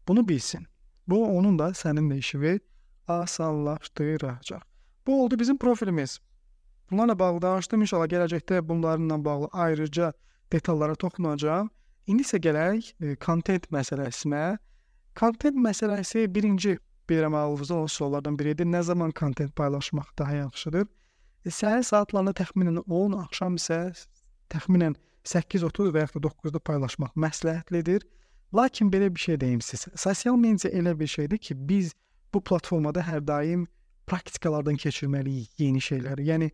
Bunu 0.07 0.27
bilsin. 0.27 0.67
Bu 1.07 1.25
onun 1.37 1.59
da 1.59 1.73
sənin 1.75 2.09
də 2.11 2.17
işini 2.17 2.59
asanlaşdıracaq. 3.07 4.61
Bu 5.07 5.23
oldu 5.23 5.39
bizim 5.39 5.57
profilimiz. 5.57 6.19
Bunlarla 6.91 7.19
bağlı 7.19 7.41
danışdım. 7.41 7.81
İnşallah 7.81 8.05
gələcəkdə 8.05 8.67
bunlarla 8.67 9.25
bağlı 9.25 9.49
ayrıca 9.51 10.13
detallara 10.51 10.95
toxunacağam. 10.95 11.69
İndi 12.07 12.23
isə 12.23 12.39
gələk 12.39 12.93
e, 12.99 13.15
content 13.25 13.67
məsələsinə. 13.71 14.57
Content 15.15 15.57
məsələsi 15.57 16.27
birinci 16.35 16.77
bilirəm 17.09 17.35
ağlınızda 17.35 17.75
olan 17.75 17.91
suallardan 17.91 18.39
biridir. 18.39 18.65
Nə 18.65 18.81
zaman 18.83 19.11
content 19.19 19.55
paylaşmaq 19.55 20.13
daha 20.19 20.33
yaxşıdır? 20.33 20.87
E, 21.45 21.49
səhər 21.49 21.83
saatlarında 21.83 22.33
təxminən 22.39 22.83
10, 22.87 23.17
axşam 23.25 23.57
isə 23.59 23.79
təxminən 24.53 24.95
8:30 25.23 25.93
və 25.95 26.05
ya 26.05 26.09
da 26.15 26.27
9-da 26.27 26.59
paylaşmaq 26.59 27.15
məsləhətlidir. 27.15 28.01
Lakin 28.55 28.91
belə 28.91 29.09
bir 29.15 29.19
şey 29.19 29.39
deyim 29.41 29.59
sizə. 29.59 29.91
Sosial 29.97 30.35
media 30.37 30.69
elə 30.71 30.99
bir 30.99 31.07
şeydir 31.07 31.37
ki, 31.37 31.55
biz 31.69 31.93
bu 32.33 32.41
platformada 32.41 33.01
hər 33.01 33.27
daim 33.27 33.67
praktikalardan 34.07 34.77
keçirməliyik 34.77 35.59
yeni 35.59 35.81
şeyləri. 35.81 36.27
Yəni 36.27 36.49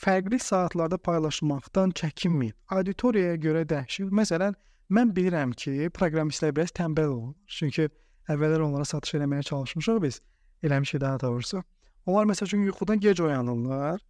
fərqli 0.00 0.40
saatlarda 0.42 0.98
paylaşmaqdan 0.98 1.92
çəkinməyin. 2.00 2.54
Auditoriyaya 2.76 3.36
görə 3.40 3.64
dəyişir. 3.68 4.10
Məsələn, 4.10 4.56
mən 4.90 5.12
bilirəm 5.16 5.52
ki, 5.52 5.90
proqramistlər 5.96 6.54
biraz 6.56 6.74
tənbəl 6.76 7.12
olur. 7.12 7.34
Çünki 7.46 7.88
əvvəllər 8.32 8.64
onlara 8.66 8.84
satış 8.88 9.16
eləməyə 9.20 9.46
çalışmışıq 9.50 10.02
biz. 10.02 10.20
Eləmişik 10.62 11.00
daha 11.00 11.20
doğrusu. 11.20 11.62
Onlar 12.06 12.26
məsəl 12.30 12.46
üçün 12.46 12.66
yuxudan 12.66 13.00
gec 13.00 13.20
oyanırlar. 13.20 14.00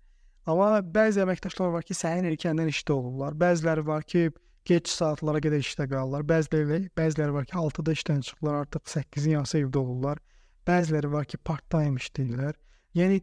Amma 0.46 0.80
bəzi 0.80 1.22
əməkdaşlar 1.24 1.72
var 1.74 1.86
ki, 1.86 1.94
səhər 1.96 2.28
erkəndən 2.30 2.68
işdə 2.70 2.94
olurlar. 2.94 3.34
Bəziləri 3.40 3.86
var 3.86 4.04
ki, 4.06 4.28
gec 4.68 4.90
saatlara 4.90 5.40
qədər 5.42 5.64
işdə 5.64 5.88
qalırlar. 5.90 6.26
Bəziləri 6.28 6.82
bəziləri 6.98 7.34
var 7.34 7.48
ki, 7.48 7.56
6-da 7.62 7.94
işdən 7.98 8.20
çıxırlar, 8.28 8.60
artıq 8.66 8.92
8-in 8.92 9.34
yarısı 9.36 9.58
evdə 9.62 9.82
olurlar. 9.82 10.20
Bəziləri 10.68 11.10
var 11.12 11.26
ki, 11.26 11.40
part-time 11.50 11.98
işləyirlər. 12.02 12.54
Yəni 12.94 13.18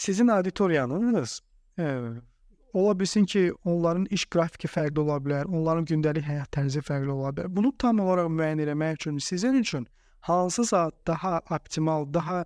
sizin 0.00 0.32
auditoriyanız 0.34 1.38
ə, 1.78 1.86
ola 2.72 2.98
bilsin 2.98 3.24
ki, 3.24 3.52
onların 3.64 4.08
iş 4.10 4.26
qrafiki 4.32 4.68
fərqli 4.68 5.04
ola 5.04 5.20
bilər, 5.22 5.46
onların 5.46 5.86
gündəlik 5.92 6.26
həyat 6.26 6.50
tərzi 6.56 6.82
fərqli 6.82 7.14
ola 7.14 7.30
bilər. 7.36 7.50
Bunu 7.56 7.72
tam 7.78 8.02
olaraq 8.02 8.30
müəyyən 8.32 8.64
etmək 8.66 9.00
üçün 9.00 9.18
sizin 9.18 9.60
üçün 9.62 9.86
hansı 10.20 10.64
saat 10.64 10.94
daha 11.06 11.40
optimal, 11.50 12.06
daha 12.14 12.44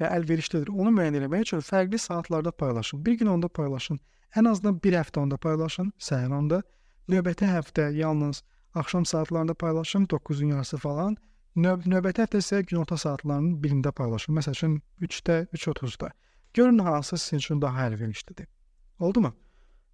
əlverişlidir. 0.00 0.70
Onu 0.70 0.92
müəyyən 0.94 1.18
etmək 1.22 1.46
üçün 1.48 1.64
fərqli 1.64 1.98
saatlarda 1.98 2.50
paylaşın. 2.50 3.04
Bir 3.06 3.18
gün 3.18 3.26
onda 3.26 3.48
paylaşın. 3.48 4.00
Ən 4.36 4.48
azından 4.50 4.78
bir 4.84 4.92
həftə 4.92 5.20
onda 5.20 5.36
paylaşın, 5.36 5.92
səhər 5.98 6.34
onda. 6.34 6.62
Növbəti 7.08 7.48
həftə 7.48 7.90
yalnız 7.96 8.42
axşam 8.74 9.04
saatlarında 9.04 9.54
paylaşın, 9.54 10.06
9-un 10.06 10.46
yarısı 10.54 10.76
falan. 10.76 11.16
Növ 11.56 11.88
növbəti 11.90 12.22
həftə 12.22 12.42
isə 12.44 12.62
günorta 12.62 12.96
saatlarının 12.96 13.56
birində 13.62 13.92
paylaşın. 13.92 14.36
Məsələn, 14.36 14.80
3-də, 15.00 15.46
3:30-da. 15.52 16.10
Görün 16.54 16.78
hansı 16.78 17.18
sizin 17.18 17.36
üçün 17.36 17.62
daha 17.62 17.88
əlverişlidir. 17.88 18.46
Oldumu? 18.98 19.32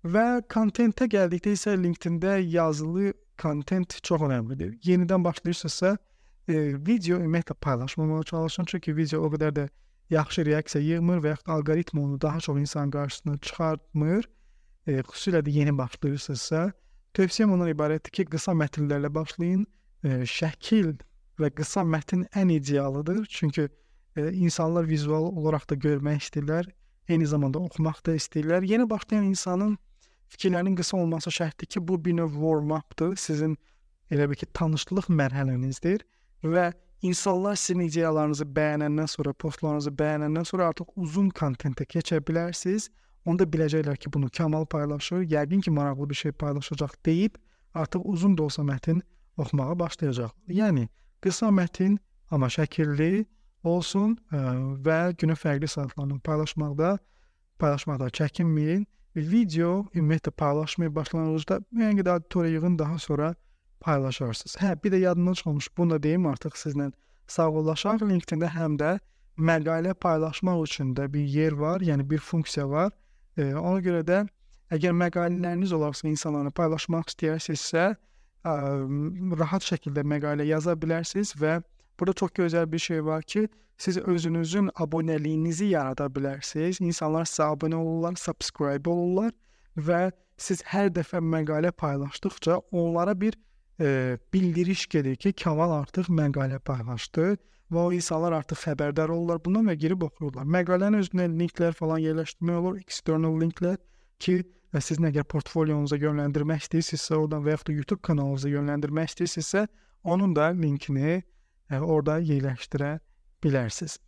Və 0.05 0.43
kontentə 0.53 1.07
gəldikdə 1.09 1.55
isə 1.57 1.77
LinkedIn-də 1.81 2.41
yazılı 2.53 3.15
kontent 3.41 3.97
çox 4.03 4.21
əhəmiylidir. 4.21 4.75
Yenidən 4.85 5.25
başlayırsınızsa, 5.25 5.97
e, 6.49 6.57
video 6.87 7.19
ümumiyyətlə 7.19 7.55
paylaşmamağa 7.61 8.23
çalışın, 8.23 8.69
çünki 8.69 8.97
video 8.97 9.23
o 9.25 9.31
qədər 9.33 9.53
də 9.57 9.69
yaxşı 10.11 10.45
reaksiya 10.47 10.85
yığmır 10.85 11.23
və 11.25 11.35
yaxud 11.35 11.53
alqoritm 11.57 11.99
onu 11.99 12.21
daha 12.21 12.41
çox 12.41 12.59
insan 12.59 12.91
qarşısına 12.91 13.39
çıxartmır. 13.39 14.29
E, 14.87 15.01
xüsusilə 15.01 15.41
də 15.45 15.51
yeni 15.51 15.79
başlayırsınızsa, 15.79 16.73
tövsiyəm 17.17 17.55
ondan 17.55 17.73
ibarətdir 17.73 18.13
ki, 18.13 18.27
qısa 18.33 18.53
mətnlərlə 18.53 19.15
başlayın. 19.15 19.67
E, 20.05 20.25
şəkil 20.29 20.93
və 21.41 21.51
qısa 21.57 21.87
mətn 21.89 22.27
ən 22.37 22.53
idealıdır. 22.53 23.25
Çünki 23.31 23.69
e, 24.17 24.33
insanlar 24.33 24.89
vizual 24.89 25.31
olaraq 25.33 25.69
da 25.71 25.75
görmək 25.75 26.27
istəyirlər, 26.27 26.69
eyni 27.09 27.27
zamanda 27.27 27.59
oxumaq 27.59 28.05
da 28.07 28.17
istəyirlər. 28.21 28.67
Yeni 28.69 28.91
başlayan 28.91 29.25
insanın 29.25 29.79
fikirlərinin 30.29 30.77
qısa 30.77 30.97
olması 30.97 31.31
şərtdir 31.31 31.67
ki, 31.67 31.89
bu 31.89 32.05
bir 32.05 32.17
növ 32.21 32.37
warm-updır. 32.37 33.17
Sizin 33.17 33.57
elə 34.13 34.29
bil 34.29 34.37
ki, 34.37 34.47
tanışlıq 34.53 35.09
mərhələnizdir 35.09 36.05
və 36.45 36.73
İnsanlar 37.05 37.59
sizin 37.61 37.83
ideyalarınızı 37.85 38.45
bəyənəndən 38.57 39.09
sonra, 39.13 39.33
postlarınızı 39.37 39.91
bəyənəndən 39.93 40.47
sonra 40.49 40.71
artıq 40.73 40.95
uzun 40.97 41.27
kontentə 41.37 41.85
keçə 41.85 42.17
bilərsiniz. 42.25 42.87
Onda 43.29 43.45
biləcəklər 43.45 43.99
ki, 44.01 44.13
bunu 44.13 44.31
Kamal 44.33 44.65
paylaşır, 44.65 45.27
yəqin 45.29 45.61
ki, 45.61 45.71
maraqlı 45.71 46.09
bir 46.11 46.15
şey 46.15 46.33
paylaşacaq 46.33 46.95
deyib 47.05 47.37
artıq 47.75 48.07
uzun 48.09 48.39
da 48.39 48.43
olsa 48.43 48.63
mətn 48.63 49.03
oxumağa 49.37 49.79
başlayacaq. 49.79 50.33
Yəni 50.49 50.87
qısa 51.21 51.51
mətn, 51.53 51.99
amma 52.31 52.49
şəkilli 52.49 53.27
olsun 53.65 54.17
ə, 54.33 54.41
və 54.87 54.99
günün 55.21 55.37
fərqli 55.37 55.69
saatlarını 55.69 56.21
paylaşmaqda 56.25 56.97
paylaşmaqda 57.61 58.09
çəkinməyin. 58.21 58.87
Video 59.17 59.85
ümumiyyətlə 59.93 60.33
paylaşmayı 60.41 60.95
başlanğıcda 60.95 61.61
müəyyən 61.69 62.01
qədər 62.01 62.17
auditoriya 62.17 62.57
yığın, 62.57 62.79
daha 62.79 62.99
sonra 62.99 63.35
paylaşarsınız. 63.81 64.57
Hə, 64.61 64.77
bir 64.85 64.93
də 64.93 64.99
yadımdan 64.99 65.33
çıxmış, 65.33 65.69
bunu 65.77 65.91
da 65.91 66.03
deyim 66.03 66.27
artıq 66.27 66.57
sizlə 66.59 66.93
sağollaşaq. 67.27 68.05
LinkedIn-də 68.11 68.51
həm 68.55 68.79
də 68.81 68.99
məqalə 69.39 69.95
paylaşmaq 69.95 70.63
üçün 70.65 70.95
də 70.95 71.13
bir 71.13 71.25
yer 71.25 71.53
var, 71.53 71.81
yəni 71.81 72.11
bir 72.11 72.19
funksiya 72.19 72.69
var. 72.71 72.93
E, 73.37 73.55
ona 73.55 73.81
görə 73.83 74.03
də 74.07 74.25
əgər 74.73 74.95
məqalələriniz 74.97 75.75
olarsa 75.75 76.09
insanlara 76.09 76.51
paylaşmaq 76.51 77.11
istəyirsinizsə, 77.13 77.85
ə, 78.45 78.55
rahat 79.41 79.67
şəkildə 79.67 80.05
məqalə 80.07 80.47
yaza 80.49 80.75
bilərsiniz 80.79 81.35
və 81.41 81.61
burada 81.99 82.15
çox 82.21 82.35
gözəl 82.39 82.71
bir 82.73 82.79
şey 82.79 83.05
var 83.05 83.23
ki, 83.23 83.49
siz 83.79 83.99
özünüzün 83.99 84.69
abunəliyinizi 84.69 85.65
yarada 85.65 86.07
bilərsiniz. 86.07 86.81
İnsanlar 86.81 87.27
sizə 87.27 87.51
abunə 87.55 87.75
olurlar, 87.75 88.15
subscribe 88.19 88.91
olurlar 88.91 89.33
və 89.77 90.13
siz 90.39 90.63
hər 90.71 90.93
dəfə 90.95 91.21
məqalə 91.23 91.73
paylaşdıqca 91.73 92.61
onlara 92.73 93.15
bir 93.21 93.35
bildiriş 93.79 94.87
gedir 94.87 95.17
ki, 95.17 95.33
Kamal 95.33 95.73
artıq 95.81 96.11
məqalə 96.11 96.61
paylaşdı 96.63 97.37
və 97.73 97.87
o 97.89 97.93
insanlar 97.93 98.37
artıq 98.39 98.61
xəbərdar 98.61 99.11
olurlar 99.11 99.41
bundan 99.45 99.67
və 99.71 99.75
girib 99.81 100.05
oxuyurlar. 100.07 100.47
Məqalənin 100.47 101.01
özünə 101.01 101.27
linklər 101.33 101.75
falan 101.75 102.03
yerləşdirmək 102.05 102.61
olur, 102.61 102.79
external 102.85 103.35
linklər 103.41 103.79
ki, 104.23 104.43
siz 104.81 104.99
əgər 104.99 105.27
portfolyonuza 105.31 105.99
yönləndirmək 106.03 106.67
istəyirsinizsə, 106.67 107.19
oradan 107.19 107.45
və 107.45 107.55
yaxud 107.55 107.71
da 107.71 107.77
YouTube 107.79 108.03
kanalınıza 108.07 108.51
yönləndirmək 108.53 109.13
istəyirsinizsə, 109.13 109.67
onun 110.05 110.35
da 110.37 110.51
linkini 110.55 111.23
e, 111.71 111.79
orada 111.79 112.19
yerləşdirə 112.19 112.99
bilərsiniz. 113.43 113.99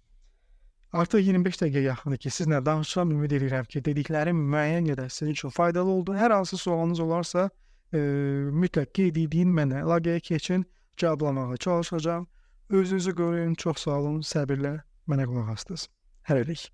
Artıq 0.96 1.20
25 1.26 1.60
dəqiqə 1.60 1.82
yaxındır 1.90 2.18
ki, 2.22 2.30
sizlə 2.32 2.60
danışıram. 2.64 3.10
Ümid 3.16 3.32
edirəm 3.36 3.66
ki, 3.68 3.82
dediklərim 3.84 4.38
müəyyən 4.52 4.86
qədər 4.92 5.10
sizin 5.12 5.34
üçün 5.34 5.52
faydalı 5.54 5.90
oldu. 5.90 6.14
Hər 6.16 6.32
hansı 6.32 6.56
sualınız 6.56 7.00
olarsa, 7.00 7.50
e, 7.92 8.00
mütləq 8.62 8.92
qeyd 8.98 9.20
edin 9.22 9.52
mənə, 9.54 9.82
əlaqəyə 9.84 10.22
keçin, 10.30 10.64
cavablamağa 10.96 11.56
çalışacağam. 11.56 12.26
Özünüzü 12.70 13.14
qoruyun, 13.14 13.54
çox 13.54 13.84
sağ 13.86 13.98
olun, 14.00 14.20
səbirlə 14.26 14.80
mənə 15.06 15.26
qulaq 15.30 15.52
asdınız. 15.54 15.88
Hələlik. 16.28 16.70